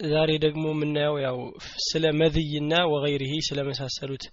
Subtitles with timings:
[0.00, 1.38] ዛሬ ደግሞ የምናየው ያው
[1.86, 4.24] ስለ መዝይና ወገይሪሂ ስለመሳሰሉት።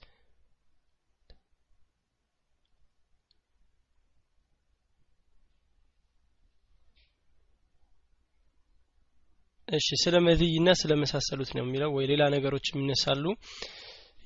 [9.68, 13.24] እሺ ስለ መዝይና ስለመሳሰሉት ነው የሚለው። ወይ ሌላ ነገሮች የሚነሳሉ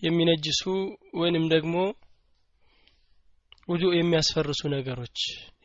[0.01, 0.61] የሚነጅሱ
[1.21, 1.75] ወይንም ደግሞ
[3.69, 5.17] ውዱ የሚያስፈርሱ ነገሮች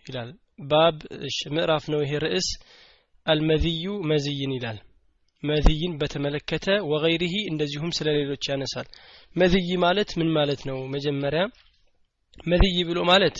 [0.06, 0.30] ይላል።
[0.69, 0.97] ባብ
[1.55, 2.48] ምዕራፍ ነው ይሄ ርዕስ።
[3.27, 4.78] አልመዝዩ መዝይን ይላል
[5.48, 8.88] መዝይን በተመለከተ ወገይሪሂ እንደዚሁም ስለ ሌሎች ያነሳል።
[9.36, 10.78] መዝይ ማለት ምን ማለት ነው?
[10.95, 11.42] መጀመሪያ
[12.46, 13.36] መዝይ ብሎ ማለት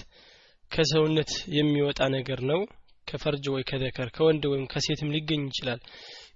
[0.70, 2.60] ከሰውነት የሚወጣ ነገር ነው።
[3.06, 5.80] ከፈርጅ ወይ ከዘከር ከወንድ ወይም ከሴትም ሊገኝ ይችላል።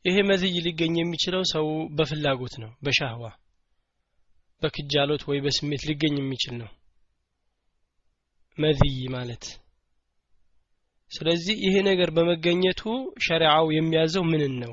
[0.05, 3.25] ይሄ መዝይ ሊገኝ የሚችለው ሰው በፍላጎት ነው በሻህዋ
[4.63, 6.71] በክጃሎት ወይ በስሜት ሊገኝ የሚችል ነው።
[8.59, 9.45] መዝይ ማለት
[11.13, 12.81] ስለዚህ ይሄ ነገር በመገኘቱ
[13.27, 14.73] ሸሪዓው የሚያዘው ምንን ነው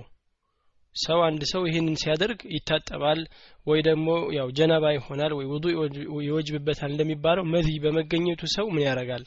[0.98, 3.20] ሰው አንድ ሰው ይህንን ሲያደርግ ይታጠባል
[3.66, 5.66] ወይ ደግሞ ያው ጀናባ ይሆናል ወይ ውዱ
[6.28, 9.24] ይወጅብበታል እንደሚባለው መዝይ በመገኘቱ ሰው ምን ያደርጋል?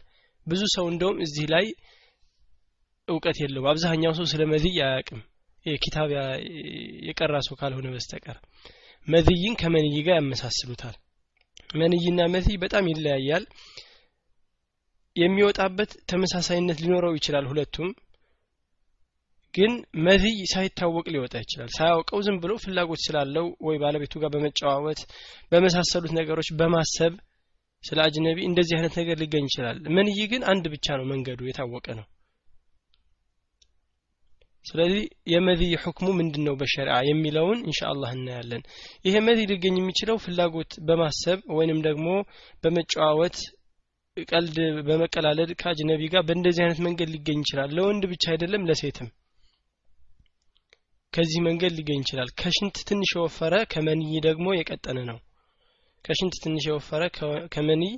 [0.47, 1.67] ብዙ ሰው እንደውም እዚህ ላይ
[3.09, 5.21] እውቀት የለውም። አብዛኛው ሰው ስለ መዝይ አያውቅም።
[5.67, 6.11] ኪታብ
[7.09, 8.37] የቀራ ሰው ካልሆነ በስተቀር።
[9.09, 10.97] መዝይን ከመንይ ጋር ያመሳስሉታል።
[11.75, 13.45] መንይና መዝይ በጣም ይለያያል።
[15.17, 17.89] የሚወጣበት ተመሳሳይነት ሊኖረው ይችላል ሁለቱም
[19.55, 19.73] ግን
[20.07, 25.01] መዝይ ሳይታወቅ ሊወጣ ይችላል። ሳያውቀው ዝም ብሎ ፍላጎት ስላለው ወይ ባለቤቱ ጋር በመጨዋወት
[25.53, 27.15] በመሳሰሉት ነገሮች በማሰብ
[27.85, 32.07] ስለ አጅነቢ እንደዚህ አይነት ነገር ሊገኝ ይችላል። መንይ ግን አንድ ብቻ ነው መንገዱ የታወቀ ነው።
[34.65, 36.55] ስለዚህ የመዝይ ሁክሙ ምንድን ነው
[37.09, 38.63] የሚለውን ኢንሻአላህ እናያለን።
[39.05, 42.09] ይሄ መዝይ ሊገኝ የሚችለው ፍላጎት በማሰብ ወይንም ደግሞ
[42.65, 43.39] በመጨዋወት
[44.31, 49.09] ቀልድ በመቀላለድ ከአጅነቢ ጋር በእንደዚህ አይነት መንገድ ሊገኝ ይችላል። ለወንድ ብቻ አይደለም ለሴትም
[51.13, 55.19] ከዚህ መንገድ ሊገኝ ይችላል። ከሽንት ትንሽ የወፈረ ከመንይ ደግሞ የቀጠነ ነው።
[56.05, 57.03] ከሽንት ትንሽ የወፈረ
[57.55, 57.93] ከመንይ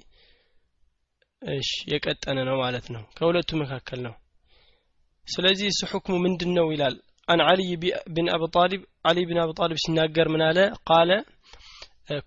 [1.43, 4.15] እሺ የቀጠነ ነው ማለት ነው። ከሁለቱ መካከል ነው።
[5.27, 6.95] ስለዚህ እሱ ሁክሙ ምንድን ነው ይላል።
[7.29, 7.71] አን አልይ
[8.15, 10.59] ብን አቢ ጣሊብ አሊ ብን አቢ ጣሊብ ሲናገር ምን አለ?
[10.89, 11.11] ቃለ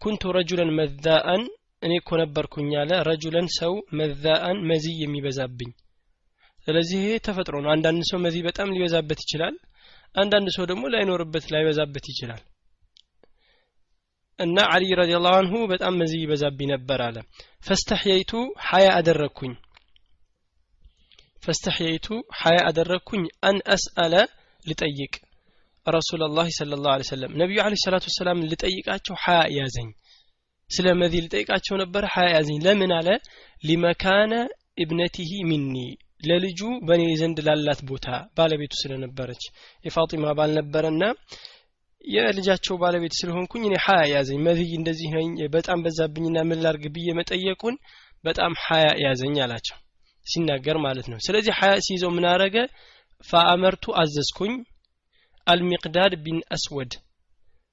[0.01, 1.41] ኩንቱ ረጁለን መዛአን
[1.81, 5.71] እኔ እኮ ነበርኩኝ አለ። ረጁለን ሰው መዛአን መዚህ የሚበዛብኝ።
[6.67, 9.55] ስለዚህ ይሄ ተፈጥሮ ነው። አንዳንድ ሰው መዚህ በጣም ሊበዛበት ይችላል
[10.15, 12.41] አንዳንድ ሰው ደግሞ ላይኖርበት ላይበዛበት ይችላል።
[14.39, 17.17] እና አሊ ረዲየላሁ አንሁ በጣም መዚህ ይበዛብኝ ነበር አለ።
[17.67, 18.31] ፈስተሕየይቱ
[18.67, 19.53] ሀያ አደረግኩኝ።
[21.43, 22.07] ፈስተሕየይቱ
[22.41, 24.13] ሀያ አደረግኩኝ። አን አስአለ
[24.65, 25.13] ልጠይቅ።
[25.85, 29.89] ረሱላ ላህ ስለ ላሁ ሰለም ነቢዩ አለ ሰላቱ ወሰላም ልጠይቃቸው ሀያ ያዘኝ።
[30.69, 33.09] ስለ መዚ ልጠይቃቸው ነበረ ሀያ ያዘኝ። ለምን አለ?
[33.63, 34.33] ሊመካነ
[34.83, 35.75] ኢብነቲሂ ሚኒ
[36.21, 38.05] ለልጁ በእኔ ዘንድ ላላት ቦታ
[38.37, 39.43] ባለቤቱ ስለነበረች።
[39.85, 41.03] የፋጢማ ባል ነበረና
[42.05, 47.75] የልጃቸው ባለቤት ስለሆንኩኝ እኔ ሀያ ያዘኝ። መዝይ እንደዚህ ነኝ በጣም በዛብኝና ምን ላርግ ብዬ መጠየቁን
[48.23, 49.77] በጣም ሀያ ያዘኝ አላቸው።
[50.25, 52.55] ሲናገር ማለት ነው። ስለዚህ ሀያ ሲይዘው ምን አረገ
[53.25, 54.53] فأمرت አዘዝኩኝ።
[55.47, 56.93] አልሚቅዳድ ቢን አስወድ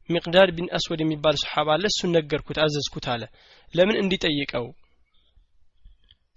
[0.09, 3.23] ሚቅዳድ ቢን አስወድ የሚባል ሰሓባ አለ። እሱን ነገርኩት አዘዝኩት አለ።
[3.75, 4.67] ለምን እንዲጠይቀው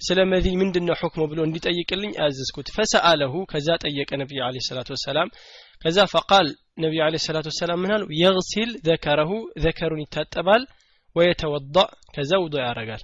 [0.01, 5.29] ስለ መዚ ምንድን ነው حكمه ብሎ እንዲጠይቅልኝ አዘዝኩት። فسأله ከዛ ጠየቀ ነቢዩ عليه الصلاة والسلام።
[5.81, 6.47] ከዛ فقال
[6.83, 8.03] ነቢዩ አለ ሰላት ወሰላም ምን አሉ?
[8.21, 9.31] የግሲል ዘከረሁ
[9.63, 10.63] ዘከሩን ይታጠባል
[11.15, 13.03] ወየተወዳእ ከዛ ውዶ ያደርጋል።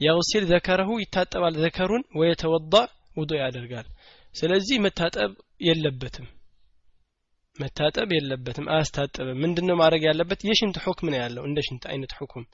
[0.00, 3.88] የግሲል ዘከረሁ ይታጠባል ዘከሩን ወየተወዳእ ውዶ ያደርጋል።
[4.34, 5.32] ስለዚህ መታጠብ
[5.66, 6.26] የለበትም።
[7.56, 10.40] መታጠብ የለበትም አያስታጥብም። ምንድነው ማድረግ ያለበት?
[10.48, 12.44] የሽንት ሁክም ነው ያለው እንደ ሽንት አይነት ሁክም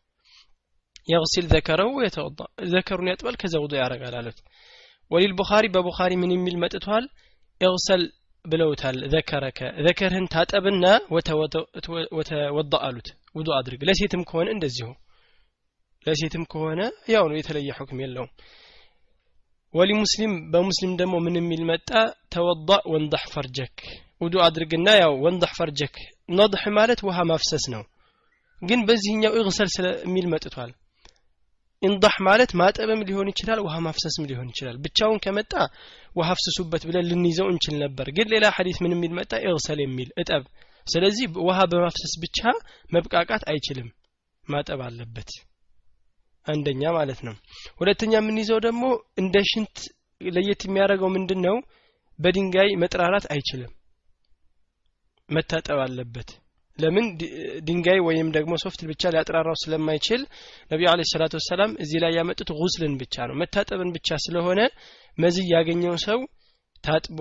[1.09, 2.41] የግሲል ዘከረው የተወዳ
[2.72, 4.38] ዘከሩን ያጥባል ከዛ ውዱ ያረጋል አሉት
[5.11, 7.05] ወሊል ቡኻሪ በቡኻሪ ምን የሚል መጥቷል
[7.61, 8.03] እግሰል
[8.44, 10.84] ብለውታል ዘከረከ ዘከርህን ታጠብና
[11.15, 11.55] ወተወዳ
[12.83, 14.89] አሉት። ውዱ አድርግ። ለሴትም ከሆነ እንደዚሁ።
[16.07, 16.80] ለሴትም ከሆነ
[17.15, 18.30] ያው ነው የተለየ ሁክም የለውም።
[19.74, 21.91] ወሊ ሙስሊም በሙስሊም ደግሞ ምን የሚል መጣ?
[22.33, 23.77] ተወዳ ወንዳህ ፈርጀክ።
[24.21, 25.95] ውዱ አድርግና ያው ወንዳህ ፈርጀክ።
[26.33, 27.83] ነድህ ማለት ውሃ ማፍሰስ ነው።
[28.63, 30.72] ግን በዚህኛው እግሰል ስለሚል መጥቷል
[31.82, 35.53] ኢንዳህ ማለት ማጠብም ሊሆን ይችላል ውሃ ማፍሰስም ሊሆን ይችላል። ብቻውን ከመጣ
[36.16, 39.32] ውሃ አፍስሱበት ብለን ልንይዘው እንችል ነበር። ግን ሌላ ሐዲስ ምን የሚል መጣ?
[39.47, 40.42] እግሰል የሚል እጠብ።
[40.86, 42.38] ስለዚህ ውሃ በማፍሰስ ብቻ
[42.92, 43.88] መብቃቃት አይችልም።
[44.44, 45.30] ማጠብ አለበት።
[46.47, 47.34] አንደኛ ማለት ነው።
[47.80, 48.84] ሁለተኛ የምንይዘው ደግሞ
[49.18, 49.76] እንደ ሽንት
[50.21, 51.56] ለየት የሚያደርገው ምንድን ነው
[52.18, 53.72] በድንጋይ መጥራራት አይችልም።
[55.28, 56.30] መታጠብ አለበት
[56.79, 57.05] ለምን
[57.67, 60.22] ድንጋይ ወይም ደግሞ ሶፍት ብቻ ሊያጥራራው ስለማይችል
[60.72, 64.61] ነቢዩ አለ ሰላቱ ወሰላም እዚህ ላይ ያመጡት ጉስልን ብቻ ነው መታጠብን ብቻ ስለሆነ
[65.17, 66.20] መዝይ ያገኘው ሰው
[66.84, 67.20] ታጥቦ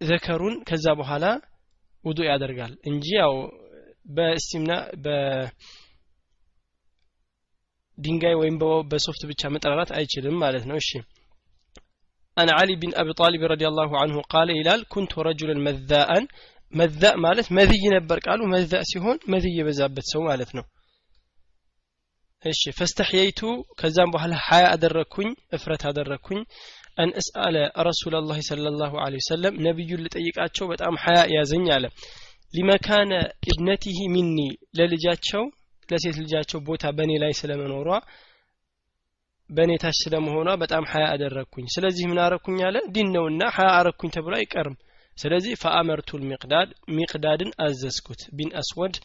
[0.00, 1.24] ዘከሩን ከዛ በኋላ
[2.04, 3.32] ውዱ ያደርጋል እንጂ ያው
[4.16, 4.72] በእስቲምና
[7.98, 8.56] በድንጋይ ወይም
[8.90, 10.90] በሶፍት ብቻ መጠራራት አይችልም ማለት ነው እሺ
[12.36, 16.10] عن علي بن أبي طالب رضي الله عنه قال إلال كنت رجلا مذاء
[16.73, 20.65] መዛእ ማለት መዝይ ነበር ቃሉ። መዛእ ሲሆን መዝይ የበዛበት ሰው ማለት ነው።
[22.43, 23.41] እሺ ፈስተሕየይቱ
[23.79, 26.41] ከዛም በኋላ ሀያ አደረግኩኝ እፍረት አደረግኩኝ።
[26.97, 27.55] አን እስአለ
[27.87, 31.85] ረሱላ ላ ለ ላሁ ወሰለም ነቢዩን ልጠይቃቸው በጣም ሀያ ያዘኝ አለ።
[32.53, 33.11] ሊመካነ
[33.51, 34.37] ኢብነቲህ ሚኒ
[34.77, 35.43] ለልጃቸው
[35.89, 37.87] ለሴት ልጃቸው ቦታ በእኔ ላይ ስለመኖሯ
[39.49, 42.77] በእኔ ታች ስለመሆኗ በጣም ሀያ አደረግኩኝ። ስለዚህ ምን አረኩኝ አለ?
[42.93, 44.75] ዲን ነውና ሀያ አረኩኝ ተብሎ አይቀርም።
[45.17, 48.95] ስለዚህ فأمرت المقداد ሚቅዳድን አዘዝኩት። ቢን አስወድ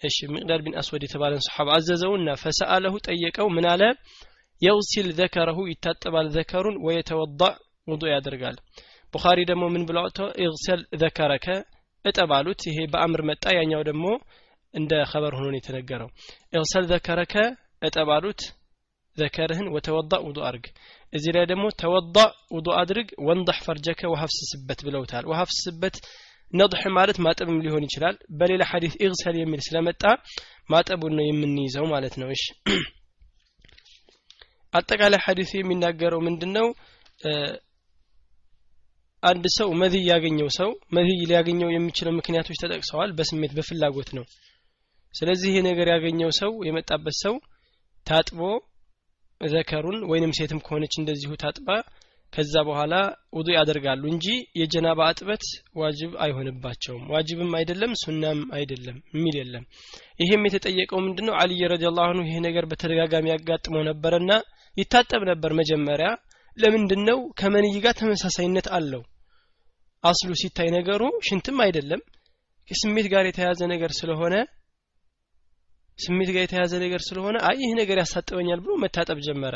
[0.00, 3.82] እሺ ሚቅዳድ ቢን አስወድ የተባለን ሰሓባ አዘዘውና فسأله ጠየቀው። ምን አለ?
[4.62, 7.56] يغسل ذكره ይታጠባል ዘከሩን ويتوضأ
[7.88, 8.56] ውዱ ያደርጋል።
[9.14, 10.06] ቡኻሪ ደግሞ ምን ብለው
[10.44, 11.46] اغسل ذكرك
[12.04, 14.06] እጠብ አሉት። ይሄ በአምር መጣ። ያኛው ደግሞ
[14.74, 16.10] እንደ ኸበር ሆኖ የተነገረው።
[16.54, 17.34] اغسل ذكرك
[17.82, 18.40] እጠብ አሉት
[19.16, 20.66] ዘከርህን وتوضأ ውዱ አድርግ
[21.12, 25.96] እዚህ ላይ ደግሞ ተወዳእ ውዱ አድርግ ወንضሕ ፈርጀከ ወሀፍስስበት ብለውታል። ወሀፍስስበት
[26.52, 30.02] ነضሕ ማለት ማጠብም ሊሆን ይችላል። በሌላ ሐዲስ ኢግሰል የሚል ስለመጣ
[30.70, 32.44] ማጠቡን ነው የምንይዘው ማለት ነው። እሺ።
[34.72, 36.66] አጠቃላይ ሐዲሱ የሚናገረው ምንድነው?
[39.22, 44.24] አንድ ሰው መዝይ ያገኘው ሰው መዝይ ሊያገኘው የሚችለው ምክንያቶች ተጠቅሰዋል በስሜት በፍላጎት ነው።
[45.14, 47.34] ስለዚህ ይሄ ነገር ያገኘው ሰው የመጣበት ሰው
[48.06, 48.40] ታጥቦ
[49.40, 51.68] ዘከሩን ወይንም ሴትም ከሆነች እንደዚሁ ታጥባ
[52.32, 52.94] ከዛ በኋላ
[53.36, 54.26] ውዱ ያደርጋሉ እንጂ
[54.60, 55.44] የጀናባ አጥበት
[55.80, 59.64] ዋጅብ አይሆንባቸውም። ዋጅብም አይደለም ሱናም አይደለም የሚል የለም።
[60.20, 61.34] ይሄም የተጠየቀው ምንድነው?
[61.40, 64.30] አልይ ረዲየላሁ ዐንሁ ይሄ ነገር በተደጋጋሚ ያጋጥመው ነበርና
[64.76, 66.10] ይታጠብ ነበር መጀመሪያ።
[66.58, 69.02] ለምንድን ነው ከመንይ ጋር ተመሳሳይነት አለው።
[70.04, 72.00] አስሉ ሲታይ ነገሩ ሽንትም አይደለም
[72.68, 74.34] ከስሜት ጋር የተያዘ ነገር ስለሆነ
[75.98, 79.54] ስሜት ጋር የተያዘ ነገር ስለሆነ አይ ይህ ነገር ያሳጥበኛል ብሎ መታጠብ ጀመረ።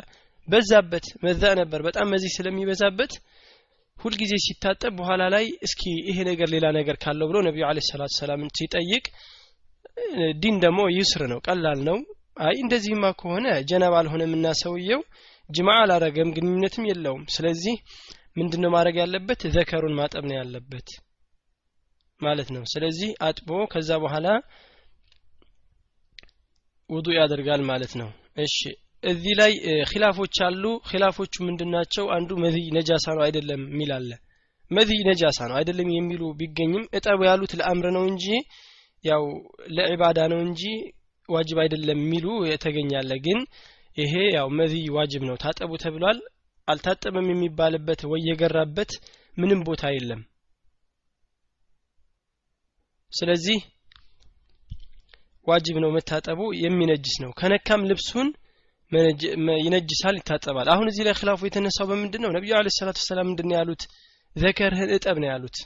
[0.49, 3.13] በዛበት መዛ ነበር። በጣም መዚህ ስለሚበዛበት
[3.97, 8.51] ሁልጊዜ ሲታጠብ በኋላ ላይ እስኪ ይሄ ነገር ሌላ ነገር ካለው ብሎ ነቢዩ አለ ሰላቱ ሰላምን
[8.59, 9.05] ሲጠይቅ
[10.43, 11.99] ዲን ደግሞ ይስር ነው ቀላል ነው።
[12.41, 15.01] አይ እንደዚህማ ከሆነ ጀነባ አልሆነምና ሰውየው
[15.51, 17.75] ጅማ አላረገም ግንኙነትም የለውም። ስለዚህ
[18.37, 19.41] ምንድነው ማድረግ ያለበት?
[19.55, 20.89] ዘከሩን ማጠብ ነው ያለበት
[22.21, 24.27] ማለት ነው። ስለዚህ አጥቦ ከዛ በኋላ
[26.93, 28.09] ውዱ ያደርጋል ማለት ነው።
[28.45, 28.59] እሺ
[29.03, 29.53] እዚህ ላይ
[29.91, 32.05] ኺላፎች አሉ። ኺላፎቹ ምንድናቸው?
[32.17, 34.11] አንዱ መዝይ ነጃሳ ነው አይደለም የሚል አለ።
[34.71, 38.27] መዝይ ነጃሳ ነው አይደለም የሚሉ ቢገኝም እጠቡ ያሉት ለአምር ነው እንጂ
[39.05, 39.25] ያው
[39.77, 40.63] ለዒባዳ ነው እንጂ
[41.29, 43.41] ዋጅብ አይደለም የሚሉ የተገኛለ ግን
[43.97, 46.21] ይሄ ያው መዝይ ዋጅብ ነው። ታጠቡ ተብሏል።
[46.69, 48.91] አልታጠበም የሚባልበት ወይ የገራበት
[49.35, 50.21] ምንም ቦታ የለም።
[53.13, 53.59] ስለዚህ
[55.47, 58.29] ዋጅብ ነው መታጠቡ የሚነጅስ ነው። ከነካም ልብሱን
[59.63, 63.83] ይነጅሳል ይታጠባል። አሁን እዚህ ላይ ክላፉ የተነሳው በምንድን ነው ነቢዩ አለ ሰላቱ ሰላም ምንድን ያሉት?
[64.37, 65.57] ዘከርህን እጠብ ነው ያሉት።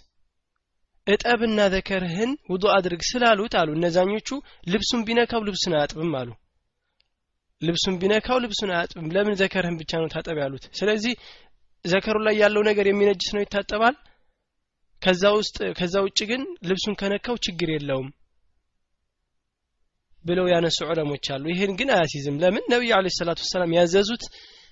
[1.07, 4.29] እጠብና ዘከርህን ውዱ አድርግ ስላሉት አሉ። እነዛኞቹ
[4.73, 6.31] ልብሱን ቢነካው ልብሱን አያጥብም አሉ።
[7.63, 10.65] ልብሱን ቢነካው ልብሱን አያጥብም። ለምን ዘከርህን ብቻ ነው ታጠብ ያሉት?
[10.79, 11.15] ስለዚህ
[11.85, 13.95] ዘከሩ ላይ ያለው ነገር የሚነጅስ ነው ይታጠባል?
[15.03, 18.09] ከዛ ውስጥ ከዛ ውጭ ግን ልብሱን ከነካው ችግር የለውም
[20.27, 22.65] ብለው ያነሱ ዑለሞች አሉ። ይሄን ግን አያሲዝም። ለምን?
[22.73, 24.25] ነቢዩ አለ ሰላቱ ሰላም ያዘዙት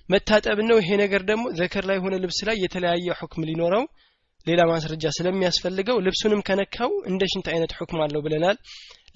[0.08, 3.84] መታጠብ ነው። ይሄ ነገር ደግሞ ዘከር ላይ ሆነ ልብስ ላይ የተለያየ ሁክም ሊኖረው
[4.46, 8.56] ሌላ ማስረጃ ስለሚያስፈልገው ልብሱንም ከነካው እንደ ሽንት አይነት ሁክም አለው ብለናል።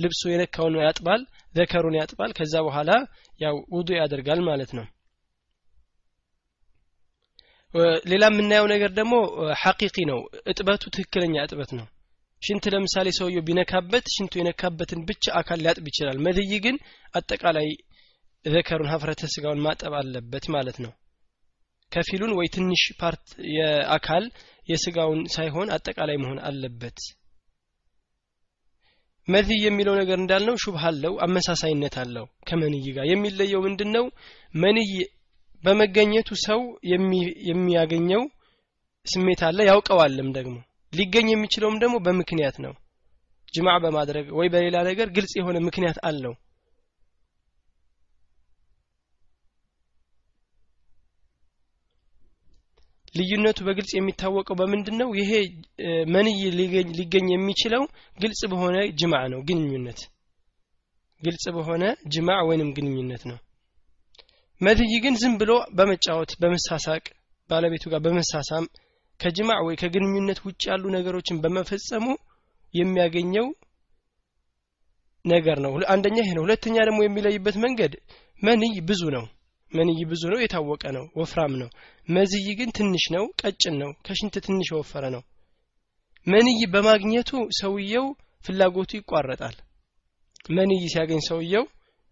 [0.02, 1.20] ልብሱ የነካውን ያጥባል
[1.54, 2.90] ዘከሩን ያጥባል። ከዛ በኋላ
[3.40, 4.86] ያው ውዱ ያደርጋል ማለት ነው።
[8.10, 9.14] ሌላ የምናየው ነገር ደግሞ
[9.62, 11.86] حقيقي ነው። እጥበቱ ትክክለኛ እጥበት ነው
[12.42, 16.76] ሽንት ለምሳሌ ሰውየው ቢነካበት ሽንቱ የነካበትን ብቻ አካል ሊያጥብ ይችላል። መድይ ግን
[17.14, 17.68] አጠቃላይ
[18.44, 20.92] ዘከሩን ሀፍረተ ስጋውን ማጠብ አለበት ማለት ነው።
[21.92, 23.24] ከፊሉን ወይ ትንሽ part
[23.56, 24.24] የአካል
[24.68, 26.98] የስጋውን ሳይሆን አጠቃላይ መሆን አለበት።
[29.28, 33.90] መዝይ የሚለው ነገር እንዳልነው ሹብሃ አለው አመሳሳይነት አለው። ከመንይ ጋር የሚለየው ምንድን
[34.54, 34.92] መንይ
[35.64, 36.60] በመገኘቱ ሰው
[37.48, 38.22] የሚያገኘው
[39.06, 40.56] ስሜት አለ ያውቀዋልም ደግሞ
[40.92, 42.74] ሊገኝ የሚችለውም ደግሞ በምክንያት ነው።
[43.54, 46.34] ጅማዕ በማድረግ ወይ በሌላ ነገር ግልጽ የሆነ ምክንያት አለው።
[53.14, 55.30] ልዩነቱ በግልጽ የሚታወቀው በምንድን ነው ይሄ
[56.14, 56.40] መንይ
[56.98, 57.82] ሊገኝ የሚችለው
[58.18, 60.00] ግልጽ በሆነ ጅማዕ ነው ግንኙነት።
[61.22, 63.38] ግልጽ በሆነ ጅማዕ ወይንም ግንኙነት ነው።
[64.60, 67.04] መድይ ግን ዝም ብሎ በመጫወት በመሳሳቅ
[67.50, 68.64] ባለቤቱ ጋር በመሳሳም
[69.20, 72.06] ከጅማዕ ወይ ከግንኙነት ውጭ ያሉ ነገሮችን በመፈጸሙ
[72.74, 73.46] የሚያገኘው
[75.24, 77.92] ነገር ነው። አንደኛ ይሄ ነው። ሁለተኛ ደግሞ የሚለይበት መንገድ
[78.42, 79.24] መንይ ብዙ ነው።
[79.72, 81.68] መንይ ብዙ ነው የታወቀ ነው ወፍራም ነው።
[82.08, 85.22] መዝይ ግን ትንሽ ነው ቀጭን ነው ከሽንት ትንሽ የወፈረ ነው።
[86.26, 88.06] መንይ በማግኘቱ ሰውየው
[88.44, 89.56] ፍላጎቱ ይቋረጣል።
[90.50, 91.64] መንይ ሲያገኝ ሰውየው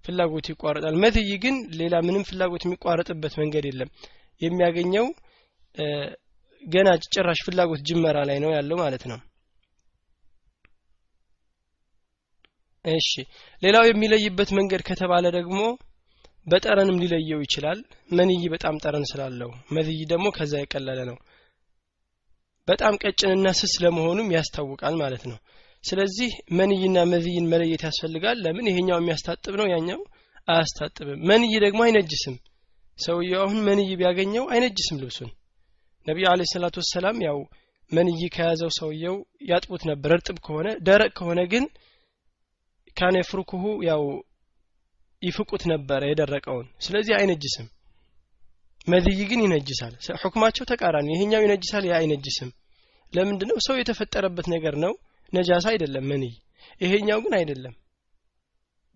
[0.05, 3.91] ፍላጎቱ ይቋረጣል። መዝይ ግን ሌላ ምንም ፍላጎት የሚቋረጥበት መንገድ የለም።
[4.41, 5.07] የሚያገኘው
[6.67, 9.19] ገና ጭራሽ ፍላጎት ጅመራ ላይ ነው ያለው ማለት ነው።
[12.85, 13.11] እሺ
[13.63, 15.61] ሌላው የሚለይበት መንገድ ከተባለ ደግሞ
[16.47, 17.79] በጠረንም ሊለየው ይችላል።
[18.11, 21.17] መንይ በጣም ጠረን ስላለው መዝይ ደግሞ ከዛ የቀለለ ነው።
[22.69, 25.39] በጣም ቀጭንና ስስ ለመሆኑም ያስታውቃል ማለት ነው።
[25.85, 28.69] ስለዚህ መንይና መዝይን መለየት ያስፈልጋል። ለምን?
[28.71, 30.01] ይሄኛው የሚያስታጥብ ነው ያኛው
[30.49, 32.37] አያስታጥብም። መንይ ደግሞ አይነጅስም።
[32.99, 35.31] ሰውየው አሁን መንይ ቢያገኘው አይነጅስም ልብሱን
[36.07, 37.39] ነቢዩ አለ ሰላቱ ወሰላም ያው
[37.93, 39.17] መንይ ከያዘው ሰውየው
[39.49, 41.65] ያጥቡት ነበር። እርጥብ ከሆነ ደረቅ ከሆነ ግን
[42.97, 44.03] ካነ ፍሩኩሁ ያው
[45.23, 47.67] ይፍቁት ነበረ የደረቀውን። ስለዚህ አይነጅስም።
[48.87, 52.51] መዝይ ግን ይነጅሳል። ሁክማቸው ተቃራኒ። ይሄኛው ይነጅሳል ያ አይነጅስም።
[53.13, 53.57] ለምንድነው?
[53.67, 54.93] ሰው የተፈጠረበት ነገር ነው።
[55.33, 56.33] ነጃሳ አይደለም መንይ።
[56.81, 57.75] ይሄኛው ግን አይደለም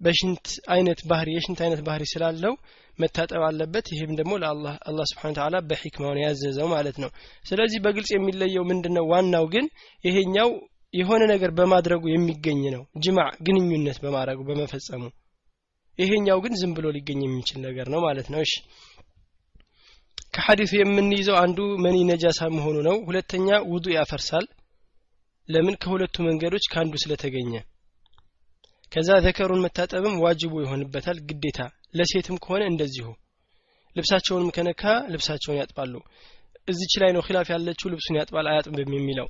[0.00, 2.54] በሽንት አይነት ባህሪ የሽንት አይነት ባህሪ ስላለው
[2.99, 7.11] መታጠብ አለበት። ይሄም ደግሞ ለአላህ አላህ ስብሓን ተዓላ በሒክማውን ያዘዘው ማለት ነው።
[7.45, 9.04] ስለዚህ በግልጽ የሚለየው ምንድነው?
[9.12, 9.66] ዋናው ግን
[10.04, 10.50] ይሄኛው
[10.95, 15.02] የሆነ ነገር በማድረጉ የሚገኝ ነው። ጅማዕ ግንኙነት በማድረጉ በመፈጸሙ።
[15.99, 18.54] ይሄኛው ግን ዝም ብሎ ሊገኝ የሚችል ነገር ነው ማለት ነው። እሺ።
[20.35, 24.47] ከሐዲሱ የምንይዘው አንዱ መኒ ነጃሳ መሆኑ ነው። ሁለተኛ ውዱ ያፈርሳል።
[25.49, 25.75] ለምን?
[25.83, 27.52] ከሁለቱ መንገዶች ከአንዱ ስለተገኘ
[28.92, 31.59] ከዛ ዘከሩን መታጠብም ዋጅቡ ይሆንበታል ግዴታ።
[31.99, 33.06] ለሴትም ከሆነ እንደዚሁ።
[33.97, 34.82] ልብሳቸውንም ከነካ
[35.12, 35.94] ልብሳቸውን ያጥባሉ።
[36.68, 39.28] እዚች ላይ ነው ኺላፍ ያለችው ልብሱን ያጥባል አያጥብም የሚለው።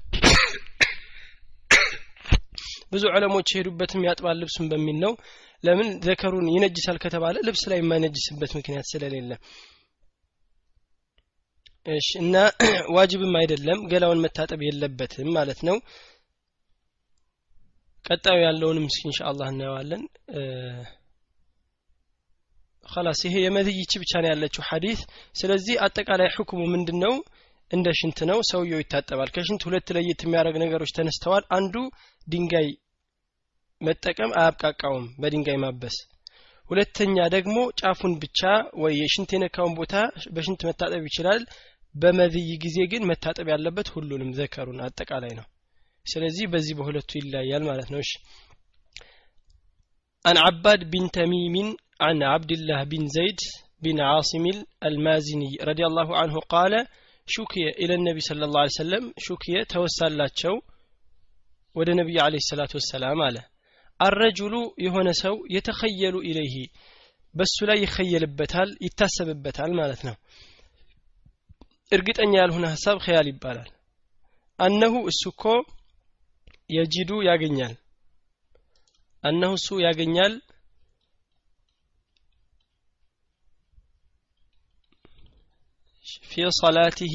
[2.93, 5.13] ብዙ ዕለሞች የሄዱበትም ያጥባል ልብሱን በሚል ነው።
[5.65, 5.89] ለምን?
[6.07, 9.33] ዘከሩን ይነጅሳል ከተባለ ልብስ ላይ የማይነጅስበት ምክንያት ስለሌለ።
[11.87, 12.37] እሺ እና
[12.97, 15.77] ዋጅብም አይደለም ገላውን መታጠብ የለበትም ማለት ነው
[18.05, 20.03] ቀጣዩ ያለውንም እስኪ እንሻአላህ እናየዋለን።
[23.01, 25.01] ላስ ይሄ የመዝይች ብቻ ነው ያለችው ሀዲስ
[25.35, 27.15] ስለዚህ አጠቃላይ ሕክሙ ምንድን ነው
[27.71, 31.75] እንደ ሽንት ነው። ሰውየው ይታጠባል። ከሽንት ሁለት ለየት የሚያደረግ ነገሮች ተነስተዋል። አንዱ
[32.27, 32.69] ድንጋይ
[33.81, 35.97] መጠቀም አያብቃቃውም በድንጋይ ማበስ።
[36.67, 38.41] ሁለተኛ ደግሞ ጫፉን ብቻ
[38.83, 39.95] ወይ የሽንት የነካውን ቦታ
[40.35, 41.43] በሽንት መታጠብ ይችላል።
[41.95, 45.47] በመዝይ ጊዜ ግን መታጠብ ያለበት ሁሉንም ዘከሩን አጠቃላይ ነው።
[46.10, 48.12] ስለዚህ በዚህ በሁለቱ ይለያል ማለት ነው እሺ
[50.26, 51.56] عن عباد بن تميم
[52.02, 53.40] عن عبد الله بن زيد
[53.84, 54.46] بن عاصم
[54.90, 56.74] المازني رضي الله عنه قال
[57.28, 60.56] شكي إلى النبي صلى الله عليه وسلم شكي توسل لاتشو
[61.76, 63.38] ወደ ነቢዩ አለ ሰላቱ ወሰላም አለ
[64.00, 64.54] አረጁሉ
[64.86, 66.56] የሆነ ሰው የተኸየሉ ኢለይህ
[67.36, 70.16] በሱ ላይ ይኸየልበታል ይታሰብበታል ማለት ነው
[71.92, 73.70] እርግጠኛ ያልሆነ ሀሳብ ኸያል ይባላል
[74.60, 75.44] አነሁ እሱ እኮ
[76.71, 77.75] የጂዱ ያገኛል።
[79.25, 80.35] አነሁ እሱ ያገኛል።
[86.25, 87.15] ፊ ሰላቲሂ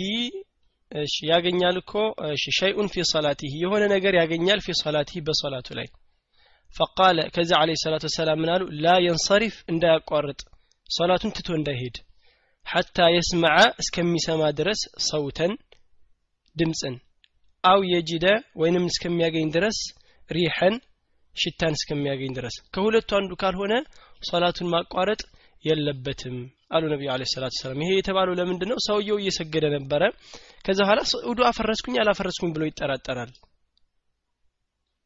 [0.91, 1.91] እሺ ያገኛል እኮ።
[2.27, 5.87] እሺ ሸይኡን ፊ ሰላቲሂ የሆነ ነገር ያገኛል። ፊ ሰላቲሂ በሶላቱ ላይ
[6.69, 8.63] ፈቃለ ከዛ አለይሂ ሰላቱ ወሰላም ምን አሉ?
[8.83, 10.39] ላ የንሰሪፍ እንዳያቋርጥ
[10.89, 11.95] ሶላቱን ትቶ እንዳይሄድ
[12.65, 15.51] ሐታ የስመዐ እስከሚሰማ ድረስ ሰውተን
[16.55, 16.95] ድምፅን
[17.64, 18.26] አው የጅደ
[18.60, 19.78] ወይንም እስከሚያገኝ ድረስ
[20.30, 20.74] ሪሐን
[21.36, 23.74] ሽታን እስከሚያገኝ ድረስ ከሁለቱ አንዱ ካልሆነ
[24.30, 25.20] ሶላቱን ማቋረጥ
[25.64, 26.36] የለበትም
[26.76, 30.02] አሉ ነቢዩ አለ ሰላቱ ሰላም ይሄ የተባለው ለምንድን ነው ሰውየው እየሰገደ ነበረ
[30.66, 33.32] ከዛ በኋላ ውዱ አፈረስኩኝ አላፈረስኩኝ ብሎ ይጠራጠራል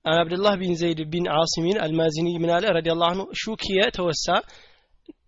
[0.04, 4.26] عن عبد الله بن زيد بن عاصم المازني من አለ رضي الله عنه ሹኪየ ተወሳ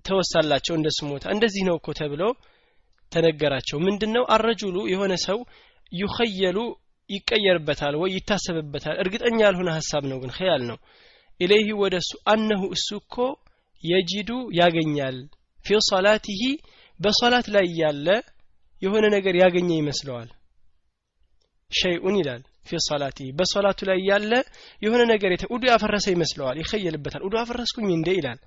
[0.06, 2.22] ተወሳላቸው እንደ ስሞታ እንደዚህ ነው እኮ ተብሎ
[3.12, 5.38] ተነገራቸው ምንድነው አረጁሉ የሆነ ሰው
[5.92, 6.58] ዩኸየሉ
[7.11, 8.95] ይቀየርበታል ወይ ይታሰብበታል?
[9.03, 10.77] እርግጠኛ ያልሆነ ሀሳብ ነው ግን ኸያል ነው።
[11.39, 13.15] ኢለይህ ወደ እሱ አነሁ እሱ እኮ
[13.83, 15.17] የጂዱ ያገኛል።
[15.65, 16.41] ፊ ሶላቲሂ
[16.99, 18.07] በሶላት ላይ ያለ
[18.81, 20.29] የሆነ ነገር ያገኘ ይመስለዋል።
[21.71, 24.31] ሸይኡን ይላል ፊ ሶላቲ በሶላቱ ላይ ያለ
[24.81, 28.39] የሆነ ነገር ውዱ ያፈረሰ ይመስለዋል ይኸየልበታል። ውዱ አፈረስኩኝ እንዴ ይላል።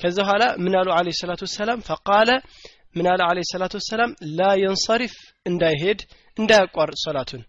[0.00, 1.80] ከዛ በኋላ ምን አለ ሰላቱ ወሰላም?
[1.88, 2.30] ፈቃለ
[2.96, 3.38] ምን አለ አለ
[3.76, 4.10] ወሰላም?
[4.38, 5.14] ላ የንሰሪፍ
[5.46, 6.00] እንዳይሄድ
[6.38, 7.42] እንዳያቋርጥ ሶላቱን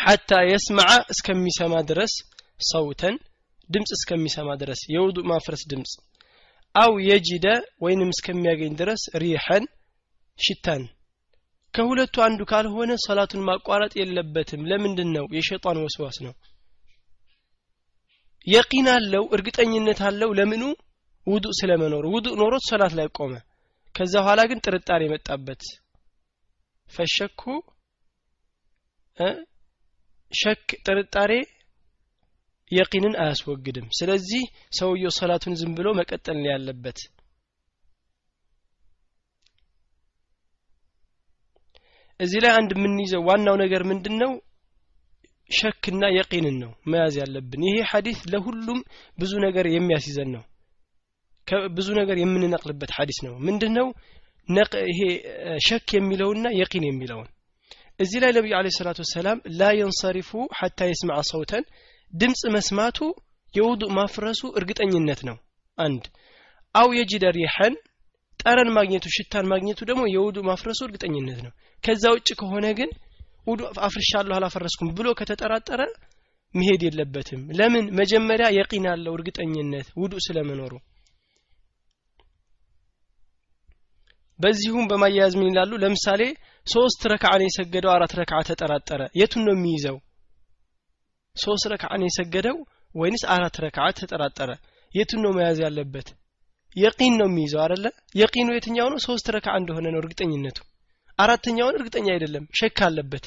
[0.00, 2.12] ሐታ የስመዐ እስከሚሰማ ድረስ
[2.68, 3.16] ሰውተን
[3.70, 5.90] ድምፅ እስከሚሰማ ድረስ የውዱእ ማፍረስ ድምፅ።
[6.74, 7.46] አው የጂደ
[7.84, 9.64] ወይንም እስከሚያገኝ ድረስ ሪሐን
[10.38, 10.82] ሽታን።
[11.74, 16.32] ከሁለቱ አንዱ ካልሆነ ሰላቱን ማቋረጥ የለበትም። ለምንድን ነው የሸይጣን ወስዋስ ነው።
[18.46, 20.62] የቂን አለው እርግጠኝነት አለው። ለምኑ?
[21.26, 23.32] ውዱእ ስለመኖሩ። ውዱእ ኖሮት ሰላት ላይ ቆመ።
[23.94, 25.62] ከዛ በኋላ ግን ጥርጣሬ መጣበት።
[26.88, 27.42] ፈሸኩ
[30.32, 31.32] ሸክ ጥርጣሬ
[32.70, 34.42] የቂንን አያስወግድም። ስለዚህ
[34.78, 36.98] ሰውየው ሰላቱን ዝም ብሎ መቀጠል ያለበት።
[42.20, 44.32] እዚህ ላይ አንድ የምንይዘው ዋናው ነገር ምንድን ነው
[45.50, 48.80] ሸክና የቂንን ነው መያዝ ያለብን። ይሄ ሐዲስ ለሁሉም
[49.18, 50.44] ብዙ ነገር የሚያስይዘን ነው።
[51.76, 53.86] ብዙ ነገር የምንነቅልበት ሐዲስ ነው። ምንድን ነው
[54.92, 55.00] ይሄ
[55.66, 57.28] ሸክ የሚለውና የቂን የሚለውን
[58.00, 61.64] እዚህ ላይ ነቢዩ አለ ሰላቱ ወሰላም ላ የንሰሪፉ ሐታ የስማዕ ሰውተን
[62.12, 62.98] ድምፅ መስማቱ
[63.54, 65.36] የውዱእ ማፍረሱ እርግጠኝነት ነው።
[65.78, 66.04] አንድ
[66.74, 67.74] አው የጅደ ሪሐን
[68.40, 71.52] ጠረን ማግኘቱ ሽታን ማግኘቱ ደግሞ የውዱእ ማፍረሱ እርግጠኝነት ነው።
[71.84, 72.90] ከዛ ውጭ ከሆነ ግን
[73.46, 75.82] ውዱ አፍርሻለሁ አላፈረስኩም ብሎ ከተጠራጠረ
[76.54, 77.84] መሄድ የለበትም። ለምን?
[78.00, 80.72] መጀመሪያ የቂን ያለው እርግጠኝነት ውዱ ስለመኖሩ።
[84.38, 85.72] በዚሁም በማያያዝ ምን ይላሉ?
[85.82, 86.22] ለምሳሌ
[86.66, 89.96] ሶስት ረክዓን የሰገደው አራት ረክዓ ተጠራጠረ። የቱን ነው የሚይዘው?
[91.36, 92.56] ሶስት ረክዓን የሰገደው
[92.94, 94.50] ወይንስ አራት ረክዓ ተጠራጠረ?
[94.92, 96.08] የቱን ነው መያዝ ያለበት?
[96.76, 97.86] የቂን ነው የሚይዘው አይደለ?
[98.14, 98.98] የቂኑ የትኛው ነው?
[99.06, 100.58] ሶስት ረክዓ እንደሆነ ነው እርግጠኝነቱ።
[101.18, 103.24] አራተኛውን እርግጠኛ አይደለም ሸክ አለበት።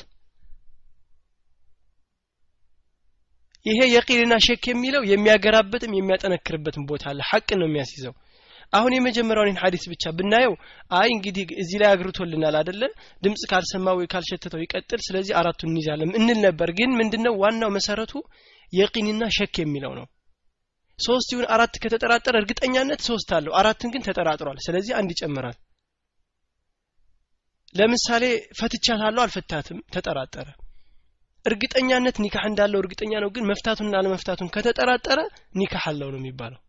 [3.65, 8.13] ይሄ የቂንና ሸክ የሚለው የሚያገራበትም የሚያጠነክርበትም ቦታ አለ። ሐቅ ነው የሚያስይዘው
[8.73, 10.53] አሁን የመጀመሪያውን ሐዲስ ብቻ ብናየው
[10.99, 12.81] አይ እንግዲህ እዚህ ላይ አግርቶልናል አደለ
[13.23, 18.13] ድምጽ ካልሰማ ወይ ካልሸተተው ይቀጥል ስለዚህ አራቱን እንይዛለን እንል ነበር። ግን ምንድነው ዋናው መሰረቱ?
[18.73, 20.05] የቂንና ሸክ የሚለው ነው።
[20.99, 25.57] ሶስት ይሁን አራት ከተጠራጠረ እርግጠኛነት ሶስት አለው። አራትን ግን ተጠራጥሯል። ስለዚህ አንድ ይጨምራል።
[27.75, 28.23] ለምሳሌ
[28.59, 30.47] ፈትቻታለሁ አልፈታትም ተጠራጠረ።
[31.45, 35.19] እርግጠኛነት ኒካህ እንዳለው እርግጠኛ ነው ግን መፍታቱንና አለመፍታቱን ከተጠራጠረ
[35.55, 36.59] ኒካህ አለው ነው የሚባለው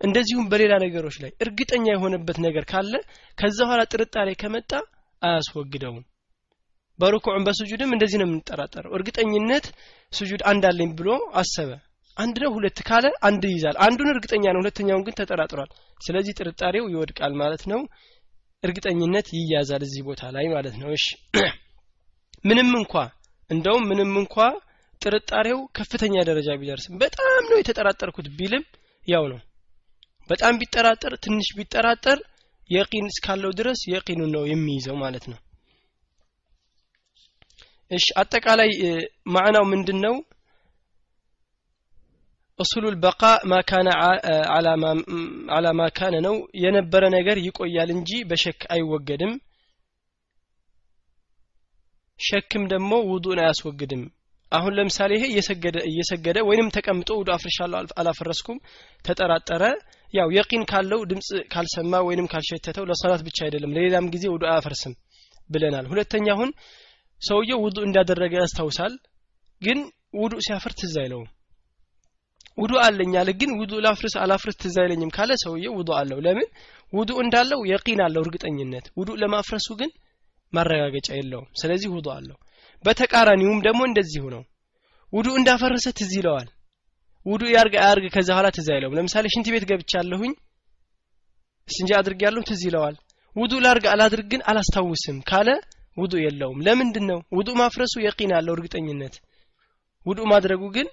[0.00, 2.92] እንደዚሁም በሌላ ነገሮች ላይ እርግጠኛ የሆነበት ነገር ካለ
[3.38, 4.70] ከዛ በኋላ ጥርጣሬ ከመጣ
[5.22, 6.04] አያስወግደውም።
[6.98, 9.66] በሩኩዕም በስጁድም እንደዚህ ነው የምንጠራጠረው። እርግጠኝነት
[10.12, 11.08] ስጁድ አንድ አለኝ ብሎ
[11.40, 11.70] አሰበ።
[12.16, 17.34] አንድ ነው ሁለት ካለ አንድ ይይዛል። አንዱን እርግጠኛ ነው ሁለተኛውን ግን ተጠራጥሯል። ስለዚህ ጥርጣሬው ይወድቃል
[17.42, 17.80] ማለት ነው።
[18.62, 21.06] እርግጠኝነት ይያዛል እዚህ ቦታ ላይ ማለት ነው። እሺ።
[22.44, 22.94] ምንም እንኳ
[23.50, 24.36] እንደውም ምንም እንኳ
[25.00, 28.64] ጥርጣሬው ከፍተኛ ደረጃ ቢደርስም በጣም ነው የተጠራጠርኩት ቢልም
[29.08, 29.38] ያው ነው
[30.28, 32.18] በጣም ቢጠራጠር ትንሽ ቢጠራጠር
[32.70, 35.38] የቂን እስካለው ድረስ የቂኑን ነው የሚይዘው ማለት ነው።
[37.90, 38.70] እሺ አጠቃላይ
[39.34, 40.14] ማዕናው ምንድን ነው
[42.58, 43.88] እሱሉ ልበቃ ማካነ
[45.56, 49.32] አላ ማካነ ነው። የነበረ ነገር ይቆያል እንጂ በሸክ አይወገድም።
[52.20, 54.02] ሸክም ደግሞ ውዱን አያስወግድም።
[54.52, 55.24] አሁን ለምሳሌ ይሄ
[55.90, 58.58] እየሰገደ ወይንም ተቀምጦ ውዱ አፍርሻለሁ አላፈረስኩም
[59.04, 59.62] ተጠራጠረ
[60.14, 64.94] ያው የቂን ካለው ድምጽ ካልሰማ ወይንም ካልሸተተው ለሰላት ብቻ አይደለም ለሌላም ጊዜ ውዱ አያፈርስም
[65.50, 66.50] ብለናል። ሁለተኛ አሁን
[67.22, 68.94] ሰውየው ውዱ እንዳደረገ ያስታውሳል
[69.62, 69.78] ግን
[70.20, 71.28] ውዱ ሲያፈር ትዝ አይለውም።
[72.58, 74.76] ውዱ አለኝ አለ ግን ውዱ ላፍርስ አላፍርስ ትዝ
[75.16, 76.48] ካለ ሰውየው ውዱ አለው። ለምን?
[76.92, 79.90] ውዱ እንዳለው የቂን አለው እርግጠኝነት። ውዱ ለማፍረሱ ግን
[80.52, 82.38] ማረጋገጫ የለውም። ስለዚህ ውዱ አለው።
[82.84, 84.42] በተቃራኒውም ደግሞ እንደዚሁ ነው።
[85.12, 86.48] ውዱ እንዳፈረሰ ትዝ ይለዋል
[87.26, 90.32] ውዱ ያርግ አያርግ ከዛ በኋላ ትዝ አይለውም። ለምሳሌ ሽንት ቤት ገብቻለሁኝ
[91.68, 92.96] እስንጂ አድርግ ያለው ትዝ ይለዋል።
[93.36, 95.48] ውዱ ላርግ አላድርግ ግን አላስታውስም ካለ
[95.96, 99.14] ውዱ የለውም። ለምንድን ነው ውዱ ማፍረሱ የቂን አለው እርግጠኝነት።
[100.06, 100.88] ውዱ ማድረጉ ግን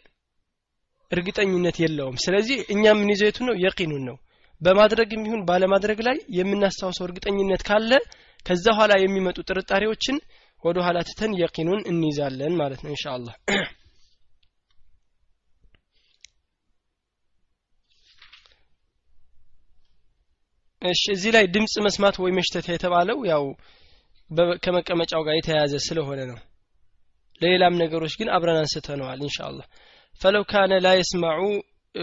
[1.12, 3.56] እርግጠኝነት የለውም። ስለዚህ እኛ የምንይዘው የቱ ነው?
[3.64, 4.18] የቂኑን ነው።
[4.62, 7.92] በማድረግም ይሁን ባለማድረግ ላይ የምናስታውሰው እርግጠኝነት ካለ
[8.46, 10.18] ከዛ ኋላ የሚመጡ ጥርጣሬዎችን
[10.64, 13.34] ወደ ኋላ ትተን የቂኑን እንይዛለን ማለት ነው ኢንሻአላህ
[20.82, 23.44] እሺ እዚህ ላይ ድምፅ መስማት ወይ መሽተት የተባለው ያው
[24.64, 26.38] ከመቀመጫው ጋር የተያያዘ ስለሆነ ነው።
[27.42, 29.66] ለሌላም ነገሮች ግን አብረን አንስተነዋል ኢንሻአላህ።
[30.22, 31.42] ፈለው ካነ ላ የስማዑ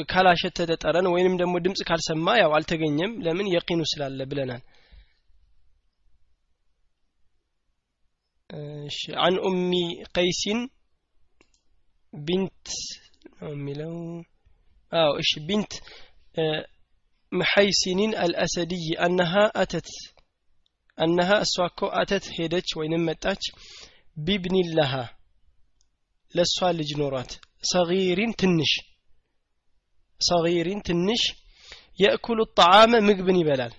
[0.08, 4.62] ካላሸተተ ጠረን ወይንም ደግሞ ድምፅ ካልሰማ ያው አልተገኘም ለምን የቂኑ ስላለ ብለናል።
[8.86, 9.72] እሺ አን ኡሚ
[10.14, 10.58] ቀይሲን
[12.12, 12.66] ቢንት
[13.38, 13.94] ነው የሚለው።
[14.92, 15.72] አዎ እሺ ቢንት
[17.31, 19.87] محيسن الأسدي أنها أتت
[20.97, 23.41] أنها أسواكو أتت هيدج وينم متاج
[24.17, 25.05] بابن لها
[26.35, 27.31] لسوا لجنورات
[27.73, 28.71] صغير تنش
[30.19, 31.23] صغير تنش
[31.99, 33.73] يأكل الطعام مقبن بلال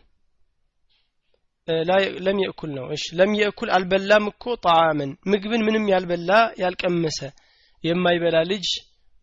[1.89, 1.97] لا
[2.27, 6.31] لم يأكل ነው እሺ ለም يأكل አልበላም እኮ طعاما ምግብን ምንም ያልበላ
[6.63, 7.19] ያልቀመሰ
[7.85, 8.67] የማይበላ ልጅ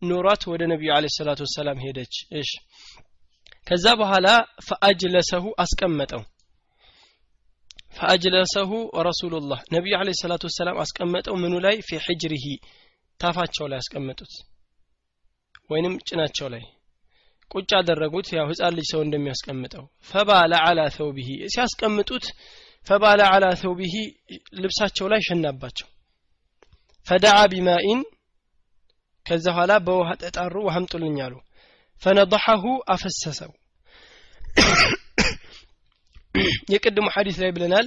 [0.02, 2.50] ኑሯት ወደ ነቢዩ አለ ሰላቱ ወሰላም ሄደች እሽ
[3.67, 4.27] ከዛ በኋላ
[4.67, 6.21] ፈአጅለሰሁ አስቀመጠው።
[7.95, 8.71] ፈአጅለሰሁ
[9.07, 11.75] ረሱሉላህ ነቢዩ አለ ሰላቱ ወሰላም አስቀመጠው ምኑ ላይ?
[11.87, 12.45] ፊ ሕጅሪሂ
[13.19, 14.31] ታፋቸው ላይ አስቀመጡት።
[15.71, 16.63] ወይንም ጭናቸው ላይ
[17.51, 22.25] ቁጭ አደረጉት። ያው ህፃን ልጅ ሰው እንደሚያስቀምጠው ፈባለ አላ ተውቢሂ ሲያስቀምጡት
[22.87, 23.95] ፈባለ አላ ተውቢሂ
[24.61, 25.87] ልብሳቸው ላይ ሸናባቸው።
[27.07, 28.01] ፈደዓ ቢማኢን
[29.25, 31.33] ከዛ ኋላ በውሃ ተጣሩ ውሃ አምጡልኝ አሉ
[32.01, 33.51] ፈነضሐሁ አፈሰሰው።
[36.73, 37.85] የቅድሙ ሐዲስ ላይ ብለናል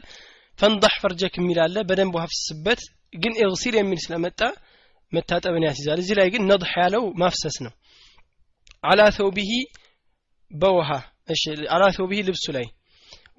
[0.58, 2.80] ፈንضሕ ፈርጀክ የሚል አለ በደንብ ሀፍስበት
[3.14, 4.40] ግን ኤግሲል የሚል ስለመጣ
[5.12, 7.72] መታጠብን ያስይዛል። እዚህ ላይ ግን ነضሕ ያለው ማፍሰስ ነው።
[8.84, 9.50] አላ ተውቢሂ
[10.50, 10.90] በውሃ
[11.74, 12.66] አላ ተውቢሂ ልብሱ ላይ።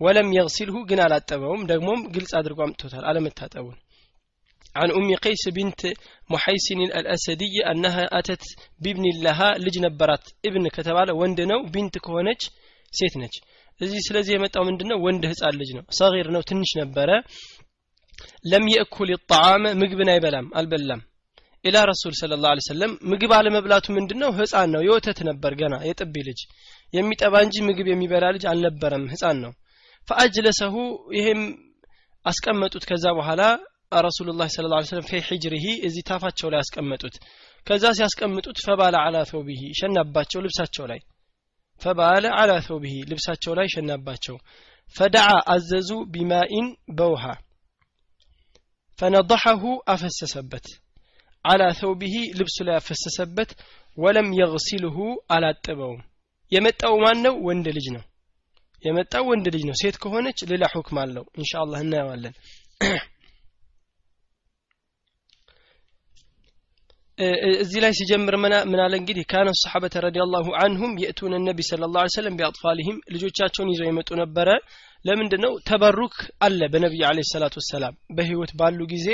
[0.02, 3.78] ወለም የግሲልሁ ግን አላጠበውም። ደግሞም ግልጽ አድርጎ አምጥቶታል አለመታጠቡን።
[4.75, 5.81] عن أم قيس بنت
[6.31, 8.45] محيسن الأسدي أنها أتت
[8.81, 12.43] بابن لها ልጅ ነበራት ابن ከተባለ ወንድ ነው ቢንት ከሆነች
[12.93, 13.35] ሴት ነች
[13.81, 17.11] እዚህ ስለዚህ የመጣው ምንድነው ወንድ ህፃን ልጅ ነው ሰጊር ነው ትንሽ ነበረ
[18.53, 21.01] ለም የእኩል ጣዓመ ምግብን አይበላም አልበላም
[21.65, 26.41] ኢላ ረሱል ስለ ላ ሰለም ምግብ አለመብላቱ ምንድነው ህፃን ነው የወተት ነበር ገና የጥቢ ልጅ
[26.95, 29.53] የሚጠባ እንጂ ምግብ የሚበላ ልጅ አልነበረም ህፃን ነው
[30.09, 30.77] ፈአጅለሰሁ
[31.19, 31.43] ይሄም
[32.25, 33.43] አስቀመጡት ከዛ በኋላ
[33.92, 37.16] ረሱሉላህ ስለ ላ ስለም ፊ ሒጅሪሂ እዚህ ታፋቸው ላይ አስቀመጡት
[37.68, 41.00] ከዛ ሲያስቀምጡት ፈባለ አላ ተውቢሂ ሸናባቸው ልብሳቸው ላይ።
[41.82, 44.36] ፈባለ አላ ተውቢሂ ልብሳቸው ላይ ሸናባቸው።
[44.96, 46.68] ፈደዓ አዘዙ ቢማኢን
[46.98, 47.24] በውሃ።
[49.00, 50.68] ፈነضሐሁ አፈሰሰበት።
[51.46, 53.50] አላ ተውቢሂ ልብሱ ላይ አፈሰሰበት።
[53.98, 54.98] ወለም የግሲልሁ
[55.36, 56.02] አላጠበውም
[56.52, 58.04] የመጣው ማን ነው ወንድ ልጅ ነው።
[58.84, 62.34] የመጣው ወንድ ልጅ ነው። ሴት ከሆነች ሌላ ሁክም አለው። እንሻ አላህ እናየዋለን
[67.58, 72.38] እዚህ ላይ ሲጀምር ምን አለ እንግዲህ ካነ ሰሓበተ ረዲየላሁ አንሁም የእቱነ ነቢ ስለ ላ ሰለም
[72.40, 74.50] ቢአጥፋልህም ልጆቻቸውን ይዘው የመጡ ነበረ።
[75.06, 79.08] ለምንድን ነው ተበሩክ አለ በነቢዩ አለ ሰላቱ ወሰላም። በህይወት ባሉ ጊዜ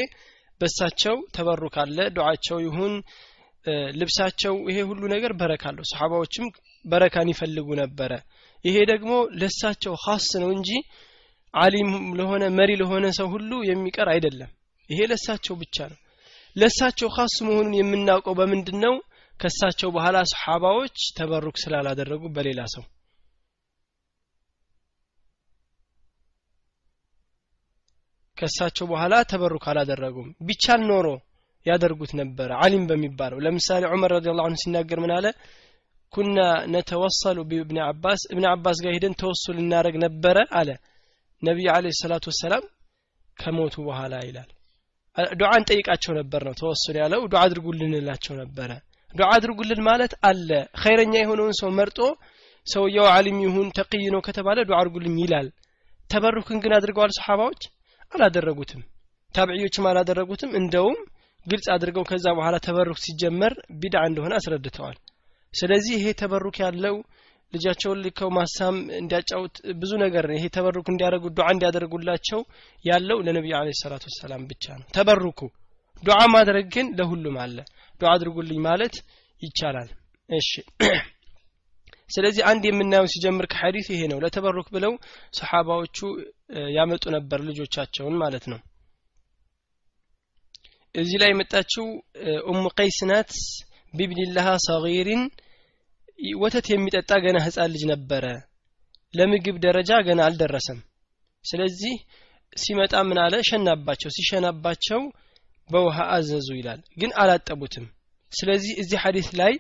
[0.62, 2.94] በሳቸው ተበሩክ አለ። ዱዓቸው ይሁን
[4.00, 6.48] ልብሳቸው ይሄ ሁሉ ነገር በረካ አለው። ሰሓባዎችም
[6.86, 8.12] በረካን ይፈልጉ ነበረ።
[8.66, 9.12] ይሄ ደግሞ
[9.42, 10.70] ለሳቸው ኻስ ነው እንጂ
[11.54, 14.52] አሊም ለሆነ መሪ ለሆነ ሰው ሁሉ የሚቀር አይደለም።
[14.90, 16.00] ይሄ ለሳቸው ብቻ ነው
[16.56, 18.96] ለሳቸው ኻስ መሆኑን የምናውቀው በምንድን ነው
[19.34, 22.84] ከሳቸው በኋላ ሰሓባዎች ተበሩክ ስላላደረጉ በሌላ ሰው።
[28.38, 31.08] ከሳቸው በኋላ ተበሩክ አላደረጉም። ቢቻል ኖሮ
[31.66, 35.26] ያደርጉት ነበረ። አሊም በሚባለው ለምሳሌ ዑመር ረዲ ላሁ ሲናገር ምን አለ?
[36.14, 36.38] ኩና
[36.74, 40.70] ነተወሰሉ ቢብን አባስ እብን አባስ ጋር ሄደን ተወሱል እናደረግ ነበረ አለ
[41.42, 42.64] ነቢዩ አለ ሰላቱ ወሰላም።
[43.38, 44.50] ከሞቱ በኋላ ይላል
[45.36, 48.70] ዱዓ እንጠይቃቸው ነበር ነው ተወሱል ያለው። ዱዓ አድርጉልን እላቸው ነበረ።
[49.14, 50.50] ዱዓ አድርጉልን ማለት አለ።
[50.82, 52.00] ኸይረኛ የሆነውን ሰው መርጦ
[52.68, 55.48] ሰውየው አሊም ይሁን ተቅይ ነው ከተባለ ዱዓ አድርጉልኝ ይላል።
[56.10, 57.62] ተበሩክን ግን አድርገዋል ሰሓባዎች?
[58.14, 58.82] አላደረጉትም።
[59.34, 60.98] ታብዕዮችም አላደረጉትም። እንደውም
[61.46, 64.98] ግልጽ አድርገው ከዛ በኋላ ተበሩክ ሲጀመር ቢድዓ እንደሆነ አስረድተዋል።
[65.54, 66.96] ስለዚህ ይሄ ተበሩክ ያለው
[67.54, 72.42] ልጃቸውን ልከው ማሳም እንዲያጫውት ብዙ ነገር ይሄ ተበሩክ እንዲያደርጉ ዱዓ እንዲያደርጉላቸው
[72.86, 75.40] ያለው ለነቢዩ አለ ሰላቱ ወሰላም ብቻ ነው። ተበሩኩ
[76.04, 77.58] ዱዓ ማድረግ ግን ለሁሉም አለ።
[78.02, 78.96] ዱዓ አድርጉልኝ ማለት
[79.42, 79.90] ይቻላል።
[80.30, 80.50] እሺ።
[82.10, 84.94] ስለዚህ አንድ የምናየው ሲጀምር ከሐዲስ ይሄ ነው። ለተበሩክ ብለው
[85.34, 85.98] ሰሓባዎቹ
[86.76, 88.60] ያመጡ ነበር ልጆቻቸውን ማለት ነው።
[90.96, 91.86] እዚህ ላይ የመጣችው
[92.50, 93.32] ኡሙ ቀይስ ናት።
[93.94, 95.22] ቢብኒላሃ ሰጊሪን
[96.42, 98.26] ወተት የሚጠጣ ገና ህፃን ልጅ ነበረ።
[99.14, 100.80] ለምግብ ደረጃ ገና አልደረሰም።
[101.46, 101.96] ስለዚህ
[102.54, 103.36] ሲመጣ ምን አለ?
[103.50, 105.02] ሸናባቸው። ሲሸናባቸው
[105.70, 107.86] በውሃ አዘዙ ይላል ግን አላጠቡትም።
[108.32, 109.54] ስለዚህ እዚህ ሐዲስ ላይ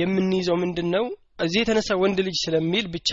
[0.00, 1.04] የምንይዘው ምንድን ነው
[1.44, 3.10] እዚህ የተነሳ ወንድ ልጅ ስለሚል ብቻ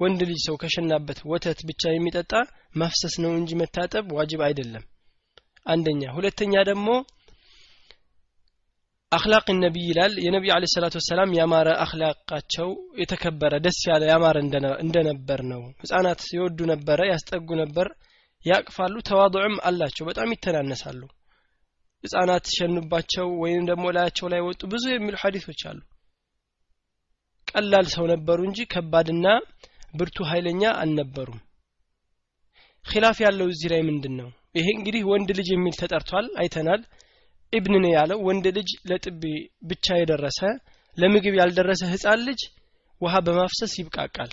[0.00, 2.32] ወንድ ልጅ ሰው ከሸናበት ወተት ብቻ የሚጠጣ
[2.80, 4.84] ማፍሰስ ነው እንጂ መታጠብ ዋጅብ አይደለም።
[5.66, 6.88] አንደኛ። ሁለተኛ ደግሞ
[9.12, 12.68] አክላቅ ነቢይ ይላል። የነቢዩ አለ ሰላቱ ወሰላም ያማረ አክላቃቸው
[13.00, 14.36] የተከበረ ደስ ያለ ያማረ
[14.84, 17.88] እንደነበር ነው። ህጻናት ይወዱ ነበረ ያስጠጉ ነበር
[18.44, 21.00] ያቅፋሉ ተዋضዕም አላቸው። በጣም ይተናነሳሉ።
[22.04, 25.80] ህጻናት ሸኑባቸው ወይም ደግሞ ላያቸው ላይ ወጡ ብዙ የሚሉ ሀዲቶች አሉ።
[27.48, 29.26] ቀላል ሰው ነበሩ እንጂ ከባድና
[29.98, 31.40] ብርቱ ኃይለኛ አልነበሩም።
[32.84, 36.82] ኪላፍ ያለው እዚህ ላይ ምንድን ነው ይሄ እንግዲህ ወንድ ልጅ የሚል ተጠርቷል አይተናል
[37.52, 39.22] ኢብን ነው ያለው። ወንድ ልጅ ለጥቢ
[39.70, 40.40] ብቻ የደረሰ
[40.98, 42.40] ለምግብ ያልደረሰ ህፃን ልጅ
[43.00, 44.30] ውሃ በማፍሰስ ይብቃቃል።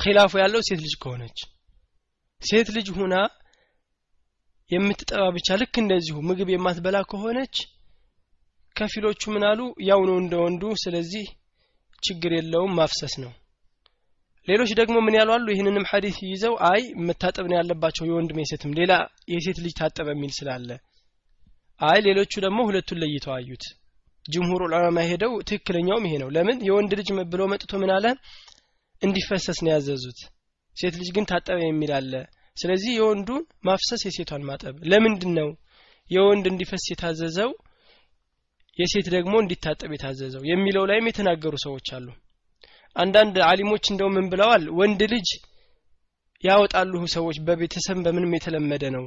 [0.00, 1.38] ኺላፉ ያለው ሴት ልጅ ከሆነች
[2.40, 3.14] ሴት ልጅ ሁና
[4.70, 7.56] የምትጠባ ብቻ ልክ እንደዚሁ ምግብ የማትበላ ከሆነች
[8.76, 9.60] ከፊሎቹ ምን አሉ?
[9.88, 11.26] ያው ነው እንደ ወንዱ ስለዚህ
[12.02, 13.32] ችግር የለውም ማፍሰስ ነው።
[14.48, 15.46] ሌሎች ደግሞ ምን ያሉ አሉ?
[15.52, 18.92] ይህንንም ሐዲስ ይዘው አይ መታጠብ ነው ያለባቸው የወንድም የሴትም ሌላ
[19.32, 20.68] የሴት ልጅ ታጠበ የሚል ስላለ
[21.80, 23.64] አይ ሌሎቹ ደግሞ ሁለቱን ለይተው አዩት።
[24.24, 26.58] ጅምሁር ዑለማ ሄደው ትክክለኛውም ይሄ ነው። ለምን?
[26.68, 28.06] የወንድ ልጅ ብሎ መጥቶ ምን አለ?
[29.02, 30.20] እንዲፈሰስ ነው ያዘዙት።
[30.76, 32.12] ሴት ልጅ ግን ታጠበ የሚል አለ።
[32.56, 35.48] ስለዚህ የወንዱን ማፍሰስ የሴቷን ማጠብ። ለምንድን ነው
[36.10, 37.50] የወንድ እንዲፈስ የታዘዘው?
[38.78, 42.08] የሴት ደግሞ እንዲታጠብ የታዘዘው የሚለው ላይም የተናገሩ ሰዎች አሉ።
[42.96, 44.64] አንዳንድ አሊሞች እንደው ምን ብለዋል?
[44.78, 45.28] ወንድ ልጅ
[46.42, 49.04] ያወጣሉ ሰዎች በቤተሰብ በምንም የተለመደ ነው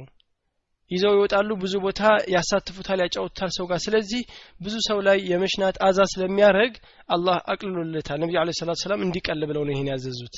[0.90, 2.00] ይዘው ይወጣሉ ብዙ ቦታ
[2.34, 4.22] ያሳትፉታል ያጫውታል ሰው ጋር። ስለዚህ
[4.60, 6.74] ብዙ ሰው ላይ የመሽናት አዛ ስለሚያደርግ
[7.08, 10.36] አላህ አቅልሎለታል። ነቢዩ አለ ሰላት ሰላም እንዲቀል ብለው ነው ይሄን ያዘዙት።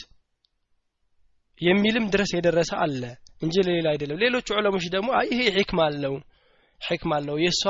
[1.61, 3.03] የሚልም ድረስ የደረሰ አለ
[3.43, 6.15] እንጂ ለሌላ አይደለም። ሌሎቹ ዑለሞች ደግሞ ይሄ ሕክማ አለው
[6.81, 7.63] ሕክማ አለው። የእሷ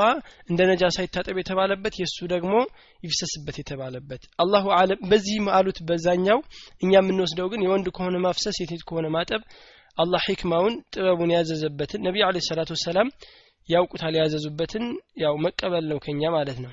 [0.49, 2.53] እንደ ነጃሳ ይታጠብ የተባለበት የእሱ ደግሞ
[3.03, 6.39] ይፍሰስበት የተባለበት። አላሁ አለም። በዚህም አሉት በዛኛው።
[6.81, 9.43] እኛ የምንወስደው ግን የወንድ ከሆነ ማፍሰስ የሴት ከሆነ ማጠብ
[9.97, 13.09] አላህ ሕክማውን ጥበቡን ያዘዘበትን ነቢዩ አለ ሰላቱ ወሰላም
[13.69, 14.85] ያውቁታል። ያዘዙበትን
[15.23, 16.71] ያው መቀበል ነው ከኛ ማለት ነው።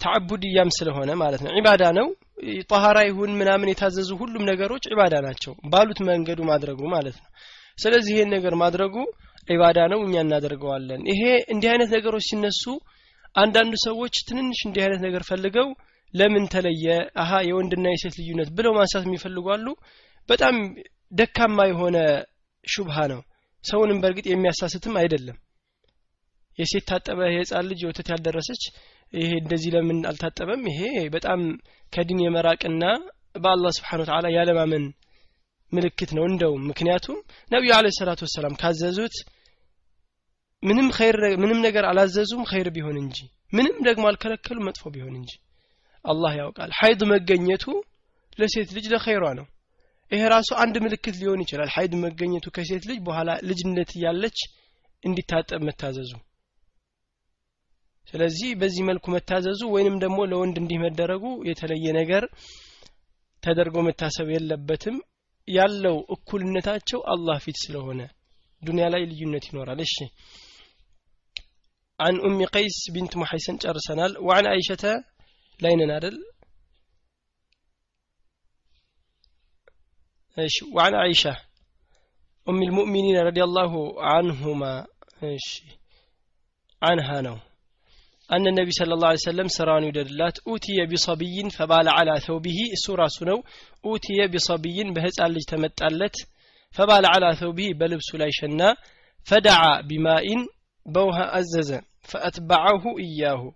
[0.00, 2.06] ተዓቡድያም ስለሆነ ማለት ነው። ዒባዳ ነው።
[2.70, 7.28] ጠሃራ ይሁን ምናምን የታዘዙ ሁሉም ነገሮች ዒባዳ ናቸው። ባሉት መንገዱ ማድረጉ ማለት ነው።
[7.78, 8.94] ስለዚህ ይሄን ነገር ማድረጉ
[9.48, 12.64] ዒባዳ ነው እኛ እናደርገዋለን። ይሄ እንዲህ አይነት ነገሮች ሲነሱ
[13.34, 15.68] አንዳንድ ሰዎች ትንንሽ እንዲህ አይነት ነገር ፈልገው
[16.14, 16.86] ለምን ተለየ?
[17.22, 19.66] አሀ የወንድና የሴት ልዩነት ብለው ማንሳት የሚፈልጓሉ
[20.28, 20.56] በጣም
[21.12, 21.96] ደካማ የሆነ
[22.64, 23.20] ሹብሃ ነው።
[23.64, 25.36] ሰውንም በእርግጥ የሚያሳስትም አይደለም።
[26.58, 28.62] የሴት ታጠበ የህፃን ልጅ ወተት ያልደረሰች
[29.12, 30.62] ይሄ እንደዚህ ለምን አልታጠበም?
[30.70, 30.80] ይሄ
[31.14, 31.40] በጣም
[31.92, 32.84] ከዲን የመራቅና
[33.42, 34.84] በአላህ ስብሓን ወተላ ያለማመን
[35.72, 37.18] ምልክት ነው እንደውም። ምክንያቱም
[37.50, 39.16] ነቢዩ አለ ሰላቱ ወሰላም ካዘዙት
[40.62, 40.88] ምንም
[41.42, 43.16] ምንም ነገር አላዘዙም ኸይር ቢሆን እንጂ።
[43.52, 45.32] ምንም ደግሞ አልከለከሉ መጥፎ ቢሆን እንጂ
[46.05, 47.65] አላህ ያውቃል ሀይድ መገኘቱ
[48.37, 49.47] ለሴት ልጅ ለኸይሯ ነው
[50.11, 54.37] ይሄ ራሱ አንድ ምልክት ሊሆን ይችላል ሀይድ መገኘቱ ከሴት ልጅ በኋላ ልጅነት እያለች
[55.03, 56.11] እንዲታጠብ መታዘዙ
[58.07, 62.23] ስለዚህ በዚህ መልኩ መታዘዙ ወይንም ደግሞ ለወንድ እንዲህ መደረጉ የተለየ ነገር
[63.43, 64.95] ተደርጎ መታሰብ የለበትም
[65.47, 67.99] ያለው እኩልነታቸው አላህ ፊት ስለሆነ
[68.61, 69.97] ዱንያ ላይ ልዩነት ይኖራል እሺ
[71.99, 74.83] عن أم قيس بنت محيسن جرسنال وعن عائشة
[75.61, 76.23] لين نادل
[80.39, 81.37] إيش وعن عائشة
[82.49, 84.85] أم المؤمنين رضي الله عنهما
[85.23, 85.63] إيش
[86.83, 87.37] عنها نو
[88.31, 93.43] أن النبي صلى الله عليه وسلم سران يدلات أوتي بصبي فبال على ثوبه سورة سنو
[93.85, 96.15] أوتي بصبي بهز اللي تمتألت
[96.71, 98.75] فبال على ثوبه بلبس لايشنا
[99.23, 100.25] فدعا بماء
[100.85, 103.51] بوها أزز فأتبعه إياه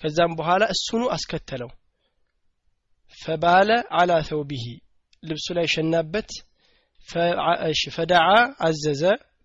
[0.00, 1.68] كزام بحالة السنو أسكتلو
[3.24, 4.80] فبال على ثوبه
[5.22, 6.30] لبس لا يشنبت
[7.90, 8.54] فدعا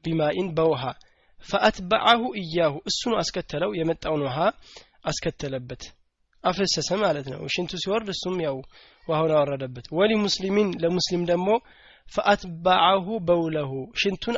[0.06, 0.96] بما إن بوها
[1.40, 4.54] فأتبعه إياه السنو أسكتلو يمتعونها
[5.06, 5.94] أسكتلبت
[6.46, 8.62] أفسس مالتنا وشنتو سيور لسم يو
[9.08, 11.60] وهنا وردبت ولمسلمين لمسلم دمو
[12.08, 14.38] فأتبعه بوله شنتون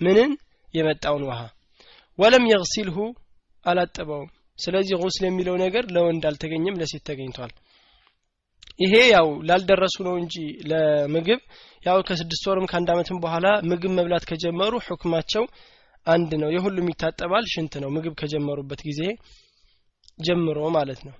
[0.00, 0.36] منن من
[0.74, 1.52] يمتعونها
[2.18, 3.14] ولم يغسله
[3.66, 7.52] على التبعون ስለዚህ ጉስል የሚለው ነገር ለወንድ አልተገኘም ለሴት ተገኝቷል።
[8.80, 10.34] ይሄ ያው ላልደረሱ ነው እንጂ
[10.70, 11.40] ለምግብ
[11.82, 15.44] ያው ከስድስት ወርም ከአንድ አመትም በኋላ ምግብ መብላት ከጀመሩ ሁክማቸው
[16.06, 19.02] አንድ ነው። የሁሉም ይታጠባል ሽንት ነው ምግብ ከጀመሩበት ጊዜ
[20.18, 21.14] ጀምሮ ማለት ነው።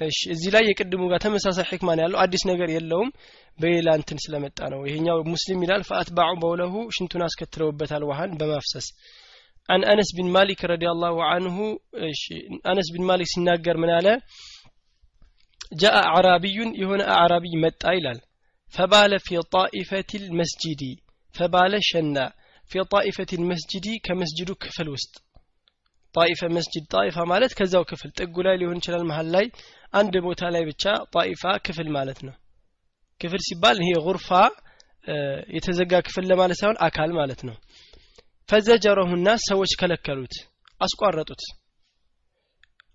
[0.00, 3.10] እሺ እዚህ ላይ የቅድሙ ጋር ተመሳሳይ ሕክማን ያለው። አዲስ ነገር የለውም።
[3.58, 8.86] በሌላ እንትን ስለመጣ ነው። ይሄኛው ሙስሊም ይላል ፈአትባዑ በውለሁ ሽንቱን አስከትለውበታል ውሃን በማፍሰስ
[9.69, 11.57] عن أنس بن مالك رضي الله عنه
[12.71, 14.13] أنس بن مالك سناجر من على
[15.81, 16.57] جاء أعرابي
[16.89, 18.19] هنا أعرابي مت إلال
[18.75, 20.81] فبال في طائفة المسجد
[21.37, 22.33] فبال شنا
[22.65, 25.13] في طائفة المسجد كمسجد كفل وسط
[26.13, 29.51] طائفة مسجد طائفة مالت كذا كفل تقول لي هون شلال محل لاي
[29.93, 32.33] عند بوتا لاي بتشا طائفة كفل مالتنا
[33.19, 34.51] كفل سيبال هي غرفة
[35.55, 37.55] የተዘጋ ክፍል ለማለት ሳይሆን አካል ማለት ነው
[38.50, 40.34] ፈዘጀረሁና ሰዎች ከለከሉት
[40.80, 41.42] አስቋረጡት።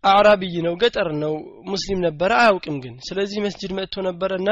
[0.04, 1.34] አዕራቢይ ነው ገጠር ነው
[1.66, 4.50] ሙስሊም ነበረ አያውቅም ግን። ስለዚህ መስጅድ መጥቶ ነበረና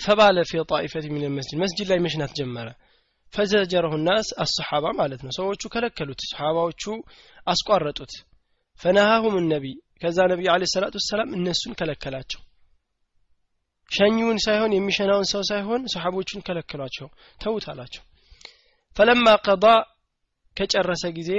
[0.00, 2.68] ፈባለ ፊ ጣኢፈት ሚን መስጅድ መስጅድ ላይ መሽናት ጀመረ።
[3.32, 3.94] ፈዘጀረሁ
[4.38, 6.84] አሰሓባ ማለት ነው። ሰዎቹ ከለከሉት ሰሓባዎቹ
[7.46, 8.12] አስቋረጡት።
[8.80, 12.40] ፈነሃሁም ነቢይ ከዛ ነቢይ አለ ሰላቱ ወሰላም እነሱን ከለከላቸው።
[13.90, 17.08] ሸኚውን ሳይሆን የሚሸናውን ሰው ሳይሆን ሰሓቦቹን ከለከሏቸው።
[17.40, 18.02] ተውት አላቸው
[18.96, 19.64] ፈለማ ቀዳ
[20.56, 21.30] ከጨረሰ ጊዜ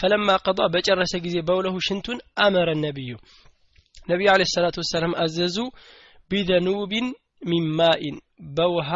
[0.00, 3.12] ፈለማ ቀዳ በጨረሰ ጊዜ በውለሁ ሽንቱን አመረ ነቢዩ
[4.08, 5.56] ነቢዩ አለ ሰላቱ ወሰላም አዘዙ።
[6.30, 7.06] ቢደኑቢን
[7.42, 8.16] ሚማኢን
[8.56, 8.90] በውሃ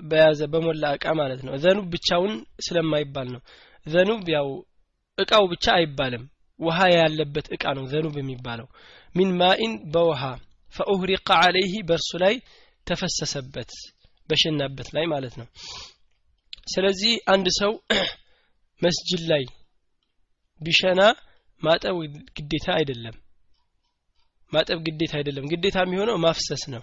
[0.00, 2.32] በያዘ በሞላ እቃ ማለት ነው። ዘኑብ ብቻውን
[2.66, 3.40] ስለማይባል ነው።
[3.86, 4.48] ዘኑብ ያው
[5.18, 6.24] እቃው ብቻ አይባልም።
[6.60, 8.68] ውሃ ያለበት እቃ ነው ዘኑብ የሚባለው።
[9.14, 10.22] ሚን ማኢን በውሃ
[10.74, 12.34] ፈኡህሪቀ አለይህ በእርሱ ላይ
[12.86, 13.70] ተፈሰሰበት
[14.28, 15.46] በሸናበት ላይ ማለት ነው።
[16.72, 17.72] ስለዚህ አንድ ሰው
[18.82, 19.44] መስጅድ ላይ
[20.60, 21.00] ቢሸና
[21.62, 21.96] ማጠብ
[22.38, 23.16] ግዴታ አይደለም።
[24.52, 26.82] ማጠብ ግዴታ አይደለም። ግዴታ የሚሆነው ማፍሰስ ነው።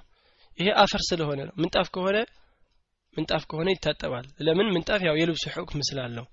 [0.57, 2.17] ይሄ አፈር ስለሆነ ነው። ምንጣፍ ከሆነ
[3.13, 4.67] ምንጣፍ ከሆነ ይታጠባል። ለምን?
[4.75, 6.25] ምንጣፍ ያው የልብሱ ሕክም ስላለው።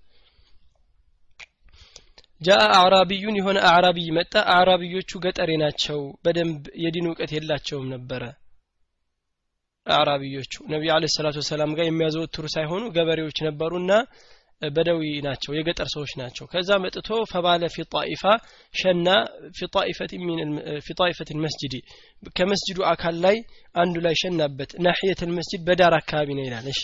[2.41, 8.23] ጃአ አዕራቢዩን የሆነ አዕራቢይ መጣ። አዕራቢዮቹ ገጠሬ ናቸው። በደንብ የዲን እውቀት የላቸውም ነበረ
[9.87, 13.93] አዕራቢዮቹ ነቢዩ አለ ሰላቱ ወሰላም ጋር የሚያዘወትሩ ሳይሆኑ ገበሬዎች ነበሩና
[14.73, 18.23] በደዊ ናቸው የገጠር ሰዎች ናቸው። ከዛ መጥቶ ፈባለ ፊ ጣኢፋ
[18.75, 19.09] ሸና
[19.57, 21.75] ፊ ጣኢፈት መስጅዲ
[22.37, 23.37] ከመስጅዱ አካል ላይ
[23.75, 26.83] አንዱ ላይ ሸናበት። ናሕየት መስጅድ በዳር አካባቢ ነው ይላል። እሺ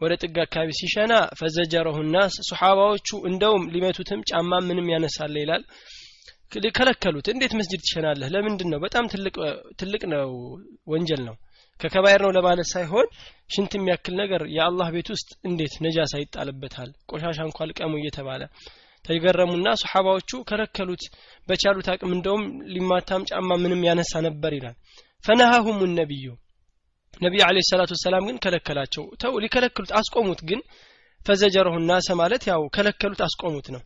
[0.00, 5.64] ወደ ጥግ አካባቢ ሲሸና ፈዘጀረሁ ናስ ሱሓባዎቹ እንደውም ሊመቱትም ጫማ ምንም ያነሳለ ይላል።
[6.76, 8.28] ከለከሉት እንዴት መስጅድ ትሸናለህ?
[8.34, 9.04] ለምንድን ነው በጣም
[9.80, 10.30] ትልቅ ነው
[10.92, 11.36] ወንጀል ነው
[11.80, 13.06] ከከባይር ነው ለማለት ሳይሆን
[13.50, 16.90] ሽንት የሚያክል ነገር የአላህ ቤት ውስጥ እንዴት ነጃሳ ይጣልበታል?
[17.10, 18.42] ቆሻሻ እንኳ ልቀሙ እየተባለ
[19.04, 21.04] ተገረሙና ሰሓባዎቹ ከለከሉት።
[21.48, 24.76] በቻሉት አቅም እንደውም ሊማታም ጫማ ምንም ያነሳ ነበር ይላል።
[25.24, 26.26] ፈነሃሁም ነቢዩ።
[27.20, 30.60] ነቢዩ አለ ሰላቱ ወሰላም ግን ከለከላቸው። ተው ሊከለክሉት አስቆሙት ግን
[31.20, 33.82] ፈዘጀረሁ ናሰ ማለት ያው ከለከሉት አስቆሙት ነው።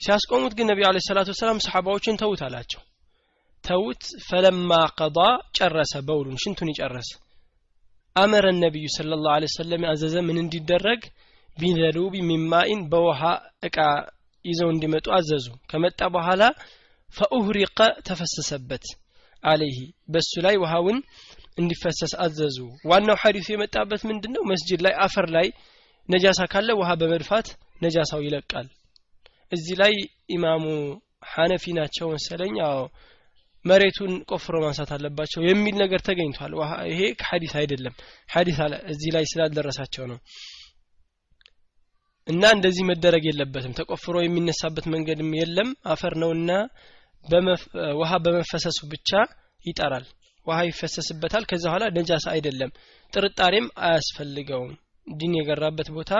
[0.00, 2.80] ሲያስቆሙት ግን ነቢዩ አለ ሰላቱ ወሰላም ሰሓባዎችን ተውት አላቸው
[3.66, 5.18] ተውት ፈለማ ቀዳ
[5.56, 7.10] ጨረሰ በውሉን ሽንቱን ይጨረሰ
[8.16, 11.00] አመረ ነቢዩ ስለ ላሁ ሰለም አዘዘ ምን እንዲደረግ?
[11.56, 13.20] ቢዘሉቢ ሚማኢን በውሃ
[13.66, 13.76] እቃ
[14.44, 16.42] ይዘው እንዲመጡ አዘዙ። ከመጣ በኋላ
[17.10, 18.84] ፈኡህሪቀ ተፈሰሰበት
[19.44, 19.78] አለይህ
[20.12, 20.98] በሱ ላይ ውሃውን
[21.58, 22.56] እንዲፈሰስ አዘዙ።
[22.90, 25.46] ዋናው ሐዲሱ የመጣበት ምንድን ነው መስጅድ ላይ አፈር ላይ
[26.08, 27.46] ነጃሳ ካለ ውሃ በመድፋት
[27.82, 28.66] ነጃሳው ይለቃል።
[29.52, 29.94] እዚህ ላይ
[30.36, 30.64] ኢማሙ
[31.32, 32.80] ሐነፊ ናቸው መሰለኝ። አዎ
[33.66, 36.52] መሬቱን ቆፍሮ ማንሳት አለባቸው የሚል ነገር ተገኝቷል።
[36.90, 37.94] ይሄ ሐዲስ አይደለም።
[38.64, 40.18] አለ እዚህ ላይ ስላልደረሳቸው ነው።
[42.26, 46.50] እና እንደዚህ መደረግ የለበትም። ተቆፍሮ የሚነሳበት መንገድም የለም። አፈር ነውና
[48.00, 49.10] ውሃ በመፈሰሱ ብቻ
[49.64, 50.06] ይጠራል።
[50.46, 52.70] ውሃ ይፈሰስበታል። ከዛ በኋላ ነጃሳ አይደለም።
[53.12, 54.72] ጥርጣሬም አያስፈልገውም።
[55.06, 56.12] ዲን የገራበት ቦታ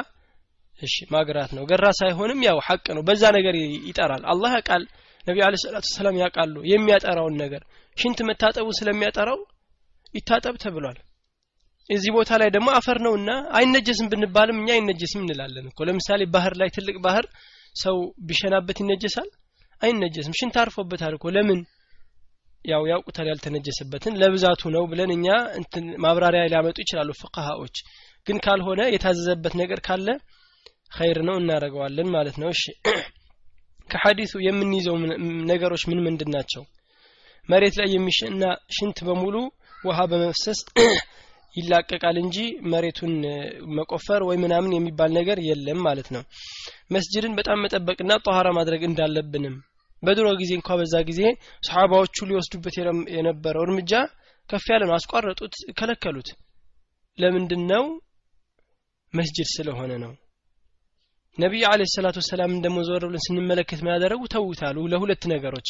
[0.81, 3.55] እሺ ማግራት ነው። ገራ ሳይሆንም ያው ሐቅ ነው። በዛ ነገር
[3.89, 4.83] ይጠራል። አላህ ያውቃል
[5.27, 7.63] ነቢ አለ ሰላቱ ሰላም ያውቃሉ የሚያጠራውን ነገር።
[7.97, 9.39] ሽንት መታጠቡ ስለሚያጠራው
[10.15, 10.99] ይታጠብ ተብሏል።
[11.91, 16.69] እዚህ ቦታ ላይ ደግሞ አፈር ነውና አይነጀስም ብንባልም እኛ አይነጀስም እንላለን እኮ። ለምሳሌ ባህር ላይ
[16.77, 17.27] ትልቅ ባህር
[17.77, 17.97] ሰው
[18.29, 19.29] ቢሸናበት ይነጀሳል?
[19.81, 21.61] አይነጀስም። ሽንት አርፎበታል እኮ። ለምን?
[22.65, 25.27] ያው ያውቁታል ያልተነጀሰበትን። ለብዛቱ ነው ብለን እኛ
[26.05, 27.77] ማብራሪያ ሊያመጡ ይችላሉ ፍቅሃዎች
[28.27, 30.09] ግን ካልሆነ የታዘዘበት ነገር ካለ
[30.97, 32.65] ኸይር ነው እናደርገዋለን ማለት ነው። እሺ
[33.91, 34.97] ከሐዲሱ የምንይዘው
[35.51, 36.63] ነገሮች ምን ምንድን ናቸው?
[37.49, 38.43] መሬት ላይ የሚሸና
[38.77, 39.35] ሽንት በሙሉ
[39.85, 40.61] ውሃ በመፍሰስ
[41.55, 42.37] ይላቀቃል እንጂ
[42.73, 43.13] መሬቱን
[43.77, 46.23] መቆፈር ወይ ምናምን የሚባል ነገር የለም ማለት ነው።
[46.95, 49.55] መስጅድን በጣም መጠበቅና ጠኋራ ማድረግ እንዳለብንም።
[50.03, 51.23] በድሮ ጊዜ እንኳ በዛ ጊዜ
[51.63, 52.75] ሰሓባዎቹ ሊወስዱበት
[53.17, 53.93] የነበረው እርምጃ
[54.49, 56.29] ከፍ ያለ ነው። አስቋረጡት ከለከሉት።
[57.19, 57.85] ለምንድን ነው
[59.15, 60.13] መስጅድ ስለሆነ ነው
[61.39, 65.69] ነቢዩ አለ ሰላቱ ወሰላም ደግሞ ዞር ብለን ስንመለከት ያደረጉ ተውታሉ ለሁለት ነገሮች።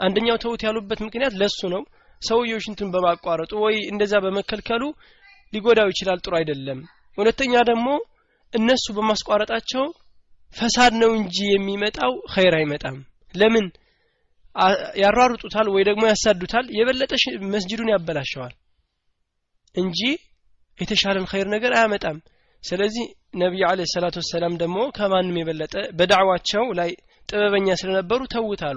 [0.00, 1.82] አንደኛው ተውት ያሉበት ምክንያት ለሱ ነው።
[2.22, 4.82] ሰውየው ሽንቱን በማቋረጡ ወይ እንደዛ በመከልከሉ
[5.52, 6.78] ሊጎዳው ይችላል ጥሩ አይደለም።
[7.18, 7.88] ሁለተኛ ደግሞ
[8.52, 9.84] እነሱ በማስቋረጣቸው
[10.56, 12.96] ፈሳድ ነው እንጂ የሚመጣው ኸይር አይመጣም።
[13.34, 13.66] ለምን?
[15.02, 17.12] ያሯሩጡታል ወይ ደግሞ ያሳዱታል። የበለጠ
[17.54, 18.52] መስጅዱን ያበላሸዋል
[19.74, 20.00] እንጂ
[20.78, 22.18] የተሻለን ኸይር ነገር አያመጣም
[22.64, 23.06] ስለዚህ
[23.40, 26.90] ነቢዩ አለ ሰላቱ ወሰላም ደግሞ ከማንም የበለጠ በዳዕዋቸው ላይ
[27.28, 28.76] ጥበበኛ ስለነበሩ ተውታሉ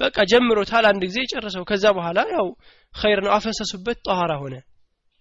[0.00, 2.46] በቃ ጀምሮታል አንድ ጊዜ ጨርሰው። ከዛ በኋላ ያው
[2.94, 4.54] ኸይር ነው አፈሰሱበት ጠኋራ ሆነ።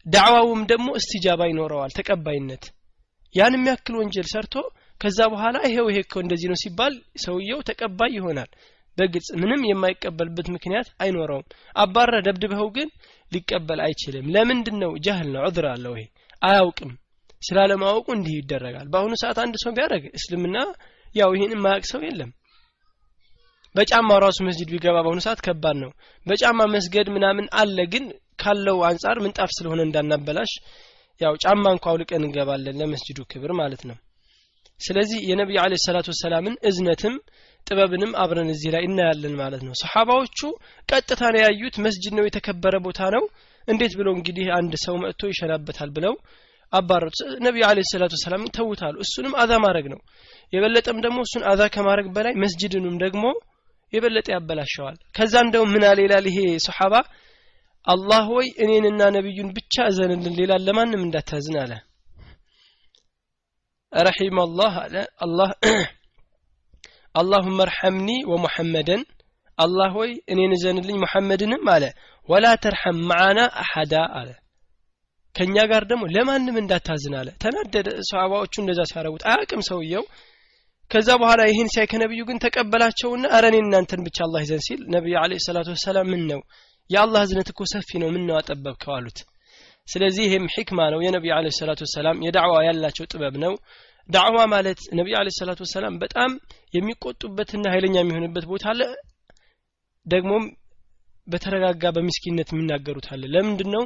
[0.05, 2.63] ዳዕዋውም ደግሞ እስትጃባ ይኖረዋል ተቀባይነት።
[3.35, 4.55] ያን የሚያክል ወንጀል ሰርቶ
[5.01, 6.93] ከዛ በኋላ ይሄው ይሄ እንደዚህ ነው ሲባል
[7.25, 8.49] ሰውየው ተቀባይ ይሆናል።
[8.97, 12.89] በግልጽ ምንም የማይቀበልበት ምክንያት አይኖረውም። አባረ ደብድበው ግን
[13.31, 15.41] ሊቀበል አይችልም። ለምንድን ነው ጃህል ነው?
[15.47, 16.07] ዑድር አለው ይሄ።
[16.41, 16.91] አያውቅም
[17.41, 20.57] ስላለማወቁ እንዲህ ይደረጋል። በአሁኑ ሰዓት አንድ ሰው ቢያደርግ እስልምና
[21.15, 22.31] ያው ይህን የማያውቅ ሰው የለም።
[23.75, 25.91] በጫማ ራሱ መስጂድ ቢገባ በአሁኑ ሰዓት ከባድ ነው።
[26.25, 28.05] በጫማ መስገድ ምናምን አለ ግን
[28.39, 30.51] ካለው አንጻር ምንጣፍ ስለሆነ እንዳናበላሽ
[31.21, 33.97] ያው ጫማ እንኳ አውልቀን እንገባለን ለመስጂዱ ክብር ማለት ነው።
[34.79, 37.15] ስለዚህ የነቢዩ አለ ሰላቱ ወሰላምን እዝነትም
[37.67, 40.39] ጥበብንም አብረን እዚህ ላይ እናያለን ማለት ነው። ሰሓባዎቹ
[40.89, 43.23] ቀጥታ ነው ያዩት መስጅድ ነው የተከበረ ቦታ ነው።
[43.67, 46.13] እንዴት ብለው እንግዲህ አንድ ሰው መጥቶ ይሸናበታል ብለው
[46.73, 49.99] አባረቱ ነቢዩ አለ ሰላቱ ወሰላም ተውታሉ እሱንም አዛ ማድረግ ነው።
[50.53, 53.23] የበለጠም ደግሞ እሱን አዛ ከማድረግ በላይ መስጅድንም ደግሞ
[53.93, 56.93] የበለጠ ያበላሸዋል። ከዛ እንደው ምን ይላል ይሄ ሰሓባ?
[57.87, 61.71] አላህ ወይ እኔንና ነቢዩን ብቻ እዘንልን ሌላ ለማንም እንዳታዝን አለ።
[63.93, 64.95] ረሒም አላህ አለ።
[65.25, 65.49] አላህ
[67.15, 69.01] አላሁመ እርሐምኒ ወሙሐመደን
[69.57, 71.85] አላህ ሆይ እኔን እዘንልኝ ሙሐመድንም አለ።
[72.29, 74.29] ወላ ተርሐም መዓና አሐዳ አለ
[75.35, 80.05] ከእኛ ጋር ደግሞ ለማንም እንዳታዝን አለ። ተናደደ። ሰሃባዎቹ እንደዛ ሲያረጉት አያቅም ሰውየው።
[80.91, 85.15] ከዛ በኋላ ይህን ሲያይ ከነቢዩ ግን ተቀበላቸውና አረ እኔ እናንተን ብቻ አላህ ይዘን ሲል ነቢዩ
[85.21, 86.39] አለ ሰላቱ ወሰላም ምን ነው?
[86.89, 89.19] የአላህ እዝነት እኮ ሰፊ ነው ምን ነው አጠበብከው አሉት።
[89.87, 93.53] ስለዚህ ይህም ሕክማ ነው። የነቢዩ አለ ሰላቱ ወሰላም የዳዕዋ ያላቸው ጥበብ ነው።
[94.09, 96.31] ዳዕዋ ማለት ነቢዩ አለ ሰላቱ ወሰላም በጣም
[96.75, 98.81] የሚቆጡበትና ኃይለኛ የሚሆንበት ቦታ አለ።
[100.05, 100.43] ደግሞም
[101.27, 103.83] በተረጋጋ በሚስኪነት የሚናገሩት አለ። ለምንድን ነው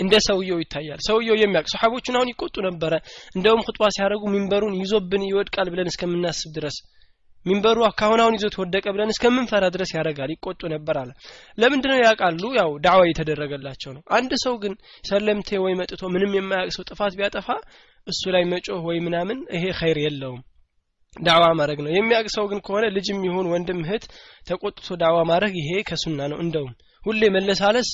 [0.00, 2.92] እንደ ሰውየው ይታያል። ሰውየው የሚያውቅ ሰሓቦቹን አሁን ይቆጡ ነበረ።
[3.36, 6.76] እንደውም ኹጥባ ሲያደርጉ ሚንበሩን ይዞብን ይወድቃል ብለን እስከምናስብ ድረስ
[7.46, 11.10] ሚንበሩ ካሁን አሁን ይዞት ወደቀ ብለን እስከምንፈራ ድረስ ያደርጋል ይቆጡ ነበር አለ።
[11.58, 12.42] ለምንድነው ያውቃሉ?
[12.58, 14.74] ያው ዳዕዋ የተደረገላቸው ነው። አንድ ሰው ግን
[15.08, 17.48] ሰለምቴ ወይ መጥቶ ምንም የማያውቅ ሰው ጥፋት ቢያጠፋ
[18.06, 20.40] እሱ ላይ መጮህ ወይ ምናምን ይሄ ኸይር የለውም።
[21.16, 24.04] ዳዕዋ ማድረግ ነው። የሚያውቅ ሰው ግን ከሆነ ልጅም ይሁን ወንድም እህት
[24.46, 26.72] ተቆጥቶ ዳዕዋ ማድረግ ይሄ ከሱና ነው። እንደውም
[27.02, 27.88] ሁሌ መለሳለስ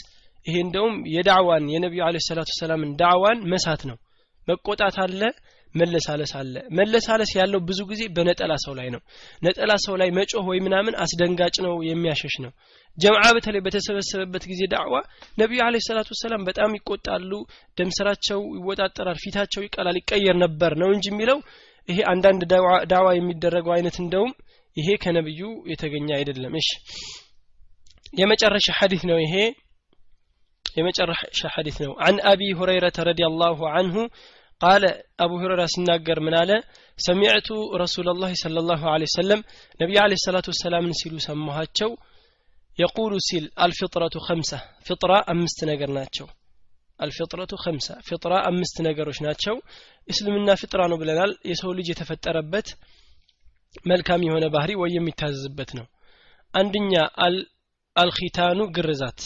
[0.49, 3.97] ይሄ እንደውም የዳዕዋን የነቢዩ አለ ሰላቱ ሰላምን ዳዕዋን መሳት ነው።
[4.49, 5.21] መቆጣት አለ
[5.75, 9.01] መለሳለስ አለ። መለሳለስ ያለው ብዙ ጊዜ በነጠላ ሰው ላይ ነው።
[9.43, 12.53] ነጠላ ሰው ላይ መጮህ ወይ ምናምን አስደንጋጭ ነው የሚያሸሽ ነው።
[12.99, 14.95] ጀምዓ በተለይ በተሰበሰበበት ጊዜ ዳዕዋ
[15.39, 17.31] ነቢዩ አለ ሰላቱ ሰላም በጣም ይቆጣሉ
[17.79, 21.41] ደም ስራቸው ይወጣጠራል ፊታቸው ይቀላል ይቀየር ነበር ነው እንጂ የሚለው
[21.89, 22.43] ይሄ አንዳንድ
[22.93, 24.33] ዳዕዋ የሚደረገው አይነት እንደውም
[24.77, 25.41] ይሄ ከነብዩ
[25.71, 26.69] የተገኘ አይደለም። እሺ
[28.15, 29.35] የመጨረሻ ሐዲስ ነው ይሄ
[30.77, 33.97] የመጨረሻ ሐዲስ ነው አን አቢ ሁረይረተ ረዲየላሁ አንሁ
[34.61, 34.85] ቃለ
[35.25, 36.53] አቡ ሁረራ ሲናገር ምን አለ
[36.99, 37.49] ሰሚዕቱ
[37.83, 39.41] ረሱላላህ ሰለ ላሁ ለ ወሰለም
[39.81, 41.91] ነቢዩ አለ ሰላቱ ወሰላምን ሲሉ ሰማኋቸው
[42.79, 44.51] የቁሉ ሲል አልፍጥረቱ ከምሳ
[44.89, 46.27] ፍጥራ አምስት ነገር ናቸው
[47.01, 49.57] አልፍጥረቱ ከምሳ ፍጥራ አምስት ነገሮች ናቸው
[50.09, 52.69] እስልምና ፍጥራ ነው ብለናል የሰው ልጅ የተፈጠረበት
[53.91, 55.87] መልካም የሆነ ባህሪ ወይ የሚታዘዝበት ነው
[56.55, 56.93] አንደኛ
[57.97, 59.21] አልኪታኑ ግርዛት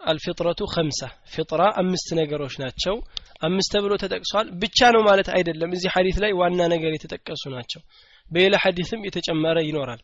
[0.00, 1.00] አልፊጥረቱ ከምሳ
[1.32, 2.94] ፊጥራ አምስት ነገሮች ናቸው።
[3.42, 7.80] አምስት ተብሎ ተጠቅሷል። ብቻ ነው ማለት አይደለም። እዚህ ሐዲት ላይ ዋና ነገር የተጠቀሱ ናቸው።
[8.30, 10.00] በሌላ ሐዲስም የተጨመረ ይኖራል።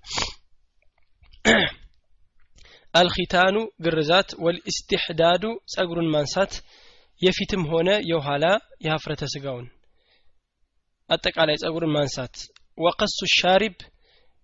[2.95, 5.43] አልኺታኑ ግርዛት ወልኢስቲሕዳዱ
[5.73, 6.53] ጸጉሩን ማንሳት
[7.23, 8.45] የፊትም ሆነ የኋላ
[8.85, 9.67] የሀፍረተ ስጋውን
[11.11, 12.35] አጠቃላይ ጸጉርን ማንሳት።
[12.79, 13.77] ወቀሱ ሻሪብ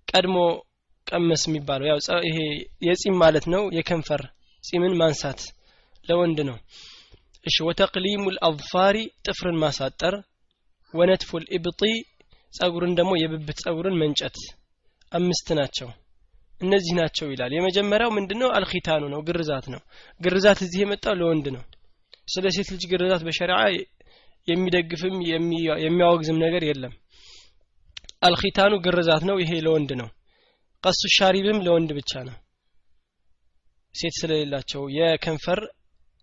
[0.09, 0.36] ቀድሞ
[1.07, 1.98] ቀመስ የሚባለው ያው
[2.28, 2.38] ይሄ
[2.86, 4.22] የጺም ማለት ነው የከንፈር
[4.64, 5.40] ጺምን ማንሳት
[6.06, 6.56] ለወንድ ነው።
[7.46, 8.96] እሺ ወተቅሊሙ ልአظፋሪ
[9.26, 10.14] ጥፍርን ማሳጠር
[10.94, 11.80] ወነትፉ ልኢብጢ
[12.52, 14.36] ጸጉርን ደግሞ የብብት ጸጉርን መንጨት
[15.12, 15.88] አምስት ናቸው።
[16.60, 18.48] እነዚህ ናቸው ይላል። የመጀመሪያው ምንድነው?
[18.56, 19.80] አልኺታኑ ነው ግርዛት ነው።
[20.20, 21.62] ግርዛት እዚህ የመጣው ለወንድ ነው።
[22.28, 23.58] ስለ ሴት ልጅ ግርዛት በሸሪዓ
[24.48, 25.16] የሚደግፍም
[25.84, 26.94] የሚያወግዝም ነገር የለም።
[28.22, 30.08] አልኺታኑ ግርዛት ነው ይሄ ለወንድ ነው።
[30.84, 32.36] ቀሱ ሻሪብም ለወንድ ብቻ ነው
[33.95, 35.61] ሴት ስለሌላቸው የከንፈር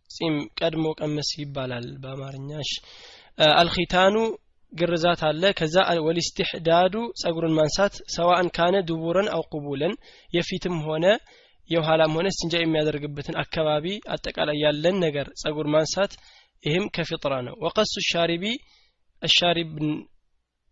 [0.10, 2.70] ጺም ቀድሞ ቀመስ ይባላል በአማርኛሽ
[3.58, 4.16] አልኺታኑ
[4.74, 5.76] ግርዛት አለ። ከዛ
[6.08, 9.44] ወልስትሕዳዱ ጸጉርን ማንሳት ሰዋእን ካነ ዱቡረን አው
[10.34, 11.06] የፊትም ሆነ
[11.70, 16.14] የኋላም ሆነ ስንጃ የሚያደርግበትን አካባቢ አጠቃላይ ያለን ነገር ጸጉር ማንሳት
[16.64, 18.46] ይህም ከፊጥራ ነው። ወቀሱ ሻሪቢ
[19.22, 19.70] አሻሪብ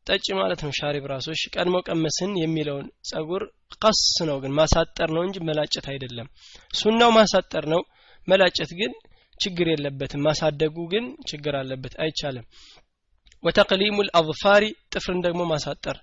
[0.08, 3.44] ጠጭ ማለት ነው። ሻሪብ ራሶች ቀድሞ ቀመስን የሚለውን ጸጉር
[3.78, 6.28] ቀስ ነው ግን ማሳጠር ነው እንጂ መላጨት አይደለም።
[6.74, 7.82] ሱናው ማሳጠር ነው።
[8.28, 8.94] መላጨት ግን
[9.40, 12.46] ችግር የለበትም። ማሳደጉ ግን ችግር አለበት አይቻልም።
[13.44, 15.98] ወተቅሊሙ ልአظፋሪ ጥፍርን ደግሞ ማሳጠር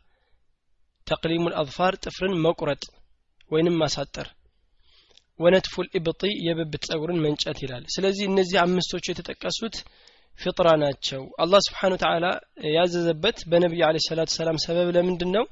[1.07, 2.83] ተቅሊሙ ልአظፋር ጥፍርን መቁረጥ
[3.51, 4.29] ወይንም ማሳጠር።
[5.41, 9.77] ወነትፉ ልኢብጢ የብብት ጸጉርን መንጨት ይላል። ስለዚህ እነዚህ አምስቶቹ የተጠቀሱት
[10.39, 12.27] ፍጥራ ናቸው። አላህ ስብሓን ተዓላ
[12.75, 15.45] ያዘዘበት በነቢዩ አለ ሰላቱ ሰላም ሰበብ ለምንድን ነው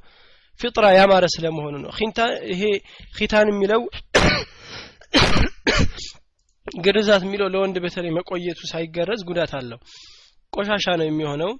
[0.60, 1.90] ፍጥራ ያማረ ስለመሆኑ ነው።
[2.52, 2.62] ይሄ
[3.16, 3.82] ኺታን የሚለው
[6.84, 9.78] ግርዛት የሚለው ለወንድ በተለይ መቆየቱ ሳይገረዝ ጉዳት አለው።
[10.52, 11.50] ቆሻሻ ነው የሚሆነው።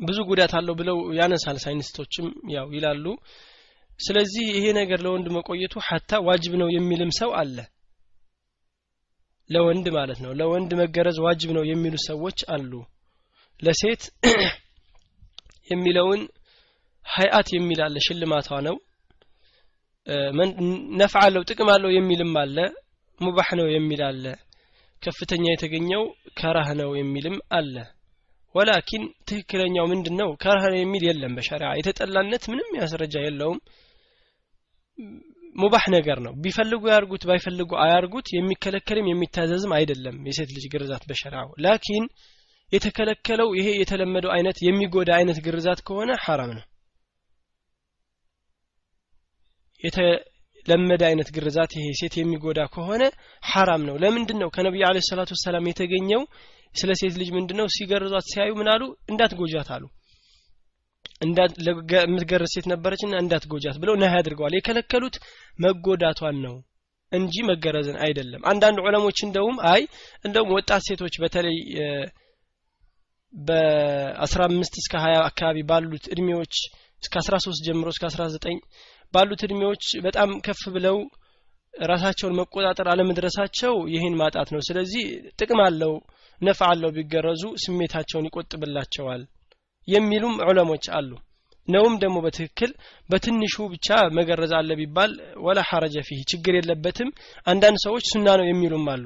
[0.00, 3.04] ብዙ ጉዳት አለው ብለው ያነሳል ሳይንስቶችም ያው ይላሉ።
[4.00, 7.56] ስለዚህ ይሄ ነገር ለወንድ መቆየቱ ሀታ ዋጅብ ነው የሚልም ሰው አለ
[9.50, 12.72] ለወንድ ማለት ነው። ለወንድ መገረዝ ዋጅብ ነው የሚሉ ሰዎች አሉ።
[13.62, 14.02] ለሴት
[15.70, 16.20] የሚለውን
[17.06, 18.76] ሀይአት የሚል አለ ሽልማቷ ነው።
[21.00, 22.56] ነፍ አለው ጥቅም አለው የሚልም አለ
[23.20, 24.24] ሙባህ ነው የሚል አለ
[25.02, 26.02] ከፍተኛ የተገኘው
[26.38, 27.74] ከራህ ነው የሚልም አለ።
[28.54, 33.58] ወላኪን ትክክለኛው ምንድን ነው ከራህ ነው የሚል የለም በሸሪዓ። የተጠላነት ምንም ያስረጃ የለውም
[35.58, 42.04] ሙባህ ነገር ነው። ቢፈልጉ ያርጉት ባይፈልጉ አያርጉት። የሚከለከልም የሚታዘዝም አይደለም የሴት ልጅ ግርዛት በሸሪዓው ላኪን
[42.72, 46.64] የተከለከለው ይሄ የተለመደው አይነት የሚጎዳ አይነት ግርዛት ከሆነ ሐራም ነው።
[49.82, 53.02] የተለመደ አይነት ግርዛት ይሄ ሴት የሚጎዳ ከሆነ
[53.42, 56.22] ሐራም ነው። ለምንድን ነው ከነቢዩ አለ ሰላቱ ወሰላም የተገኘው?
[56.74, 57.66] ስለ ሴት ልጅ ምንድነው?
[57.76, 58.82] ሲገርዟት ሲያዩ ምን አሉ?
[59.12, 59.84] እንዳትጎጃት አሉ
[61.20, 65.16] የምትገርዝ ሴት ነበረችና እንዳትጎጃት ብለው ነህ አድርገዋል። የከለከሉት
[65.58, 66.56] መጎዳቷን ነው
[67.12, 69.82] እንጂ መገረዝን አይደለም። አንዳንድ ዑለሞች እንደውም አይ
[70.24, 71.56] እንደውም ወጣት ሴቶች በተለይ
[73.34, 76.54] በአስራ አምስት እስከ ሀያ አካባቢ ባሉት እድሜዎች
[77.02, 78.56] እስከ አስራ ሶስት ጀምሮ እስከ አስራ ዘጠኝ
[79.14, 80.96] ባሉት እድሜዎች በጣም ከፍ ብለው
[81.74, 85.04] ራሳቸውን መቆጣጠር አለመድረሳቸው ይህን ማጣት ነው። ስለዚህ
[85.40, 85.92] ጥቅም አለው
[86.40, 89.22] ነፍ አለው ቢገረዙ ስሜታቸውን ይቆጥብላቸዋል
[89.88, 91.10] የሚሉም ዑለሞች አሉ።
[91.68, 92.70] ነውም ደግሞ በትክክል
[93.10, 95.10] በትንሹ ብቻ መገረዝ አለ ቢባል
[95.46, 97.10] ወላ ሐረጀ ፊህ ችግር የለበትም።
[97.46, 99.04] አንዳንድ ሰዎች ሱና ነው የሚሉም አሉ።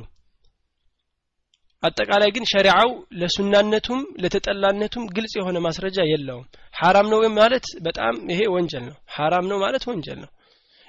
[1.83, 8.85] አጠቃላይ ግን ሸሪዓው ለሱናነቱም ለተጠላነቱም ግልጽ የሆነ ማስረጃ የለውም። ሐራም ነው ማለት በጣም ይሄ ወንጀል
[8.89, 10.31] ነው። ሐራም ነው ማለት ወንጀል ነው።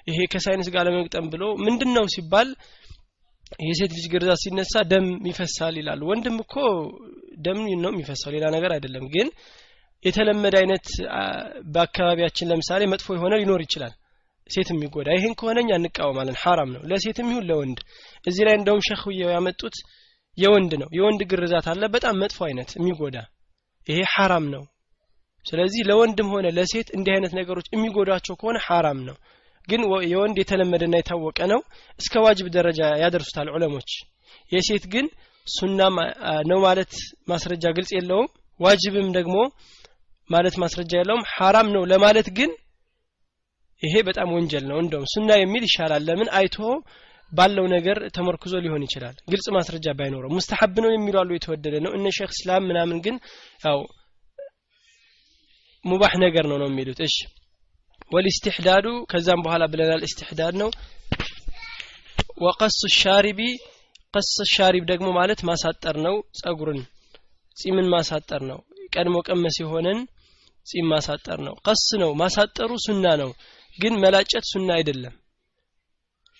[0.07, 2.49] ይሄ ከሳይንስ ጋር ለመግጠም ብሎ ምንድን ነው ሲባል
[3.61, 6.53] የሴት ልጅ ግርዛት ሲነሳ ደም ይፈሳል ይላሉ ወንድም እኮ
[7.45, 9.27] ደም ነው የሚፈሳው ሌላ ነገር አይደለም። ግን
[10.03, 10.87] የተለመደ አይነት
[11.73, 13.93] በአካባቢያችን ለምሳሌ መጥፎ የሆነ ሊኖር ይችላል።
[14.49, 17.79] ሴት የሚጎዳ ይህን ከሆነኛ እንቃወማለን። ሐራም ነው። ለሴትም ይሁን ለወንድ።
[18.27, 19.75] እዚህ ላይ እንደውም ሸኽውየው ያመጡት
[20.37, 23.17] የወንድ ነው። የወንድ ግርዛት አለ። በጣም መጥፎ አይነት የሚጎዳ
[23.87, 24.63] ይሄ ሐራም ነው።
[25.45, 29.15] ስለዚህ ለወንድም ሆነ ለሴት እንዲህ አይነት ነገሮች የሚጎዳቸው ከሆነ ሐራም ነው።
[29.67, 29.81] ግን
[30.11, 31.59] የወንድ የተለመደና የታወቀ ነው።
[31.99, 33.91] እስከ ዋጅብ ደረጃ ያደርሱታል ዑለሞች።
[34.51, 35.05] የሴት ግን
[35.47, 35.79] ሱና
[36.49, 36.93] ነው ማለት
[37.27, 38.29] ማስረጃ ግልጽ የለውም።
[38.59, 39.37] ዋጅብም ደግሞ
[40.29, 42.51] ማለት ማስረጃ የለውም። ሐራም ነው ለማለት ግን
[43.83, 46.29] ይሄ በጣም ወንጀል ነው። እንደውም ሱና የሚል ይሻላል። ለምን?
[46.37, 46.57] አይቶ
[47.31, 52.07] ባለው ነገር ተመርኩዞ ሊሆን ይችላል። ግልጽ ማስረጃ ባይኖረው ሙስተሐብ ነው የሚሉ አሉ የተወደደ ነው። እነ
[52.17, 53.15] ሼክ እስላም ምናምን ግን
[53.63, 53.79] ያው
[55.85, 57.15] ሙባህ ነገር ነው ነው የሚሉት። እሺ።
[58.11, 60.69] ወልስትሕዳዱ ከዛም በኋላ ብለናል እስትሕዳድ ነው።
[62.43, 63.39] ወቀሱ ሻሪቢ
[64.13, 66.81] ቀስ ሻሪብ ደግሞ ማለት ማሳጠር ነው። ጸጉርን
[67.57, 68.59] ጺምን ማሳጠር ነው።
[68.95, 69.99] ቀድሞ ቀመስ የሆነን
[70.67, 73.31] ጺም ማሳጠር ነው። ቀስ ነው። ማሳጠሩ ሱና ነው።
[73.77, 75.13] ግን መላጨት ሱና አይደለም።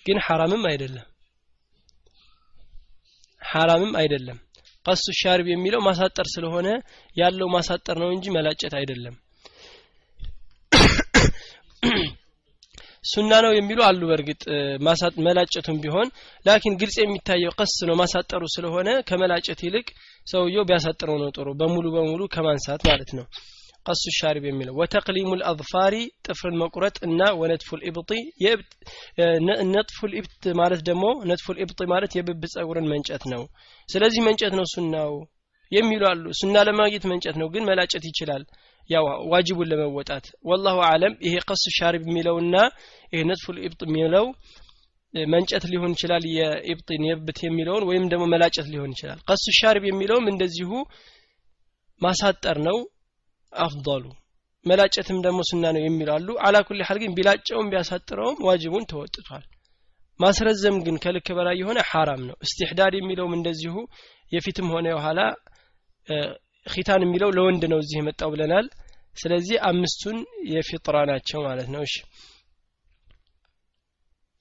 [0.06, 1.08] ግን ሐራምም አይደለም።
[3.42, 4.38] ሐራምም አይደለም።
[4.86, 6.68] ቀሱ ሻርብ የሚለው ማሳጠር ስለሆነ
[7.18, 9.16] ያለው ማሳጠር ነው እንጂ መላጨት አይደለም።
[13.06, 14.44] ሱና ነው የሚሉ አሉ በእርግጥ
[15.26, 16.08] መላጨቱም ቢሆን
[16.46, 19.88] ላኪን ግልጽ የሚታየው ቀስ ነው። ማሳጠሩ ስለሆነ ከመላጨት ይልቅ
[20.28, 23.26] ሰውየው ቢያሳጥረው ነው ጥሩ። በሙሉ በሙሉ ከማንሳት ማለት ነው
[23.86, 28.12] ቀሱ ሻሪብ የሚለው ወተቅሊሙ ልአظፋሪ ጥፍርን መቁረጥ እና ወነጥፉ ልኢብጢ
[29.74, 33.44] ነጥፉ ልኢብት ማለት ደግሞ ነጥፉ ልኢብጢ ማለት የብብ ጸጉርን መንጨት ነው።
[33.90, 35.14] ስለዚህ መንጨት ነው ሱናው
[35.72, 38.44] የሚሉ አሉ። ሱና ለማግኘት መንጨት ነው ግን መላጨት ይችላል።
[38.90, 42.56] ያው ዋጅቡን ለመወጣት ወላሁ አለም። ይሄ ቀሱ ሻሪብ የሚለውና
[43.14, 44.26] ይሄ ነጥፉ ልኢብጥ የሚለው
[45.14, 50.72] መንጨት ሊሆን ይችላል የኢብጢን የብት የሚለውን ወይም ደግሞ መላጨት ሊሆን ይችላል። ቀሱ ሻሪብ የሚለውም እንደዚሁ
[52.02, 52.78] ማሳጠር ነው
[53.62, 54.04] አፍضሉ።
[54.66, 59.43] መላጨትም ደግሞ ሱና ነው የሚላሉ። አላ ኩል ሐል ግን ቢላጨውም ቢያሳጥረውም ዋጅቡን ተወጥቷል።
[60.20, 63.76] ማስረዘም ግን ከልክ በላይ የሆነ ሐራም ነው። እስትሕዳድ የሚለውም እንደዚሁ
[64.32, 65.20] የፊትም ሆነ የኋላ
[66.66, 68.68] ኺታን የሚለው ለወንድ ነው እዚህ የመጣው ብለናል።
[69.18, 70.18] ስለዚህ አምስቱን
[70.51, 71.95] የፊጥራ ናቸው ማለት ነው። እሺ።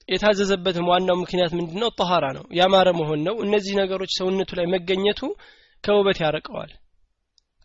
[0.09, 1.89] የታዘዘበትም ዋናው ምክንያት ምንድነው?
[1.99, 5.21] ጠሃራ ነው። ያማረ መሆን ነው። እነዚህ ነገሮች ሰውነቱ ላይ መገኘቱ
[5.83, 6.71] ከውበት ያርቀዋል።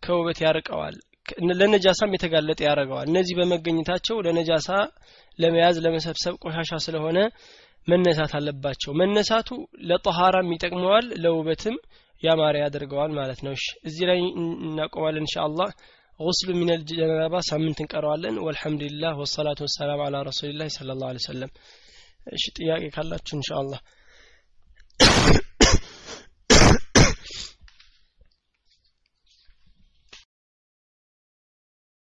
[0.03, 0.97] ከውበት ያርቀዋል
[1.52, 4.70] ለነጃሳም የተጋለጠ ያደርገዋል እነዚህ በመገኘታቸው ለነጃሳ
[5.40, 7.20] ለመያዝ ለመሰብሰብ ቆሻሻ ስለሆነ
[7.88, 9.50] መነሳት አለባቸው መነሳቱ
[9.90, 11.76] ለጠሃራም ይጠቅመዋል ለውበትም
[12.24, 13.54] ያማረ ያደርገዋል ማለት ነው
[13.88, 14.20] እዚህ ላይ
[14.68, 15.72] እናቆማለን ኢንሻአላህ
[16.20, 21.52] غسل من الجنابة ሳምንት እንቀረዋለን ወልሐምዱሊላህ ወሰላቱ ወሰላም አላ ረሱሊላህ ሰለላሁ ዐለይሂ ወሰለም
[22.28, 23.80] እሺ ጥያቄ ካላችሁ ኢንሻአላህ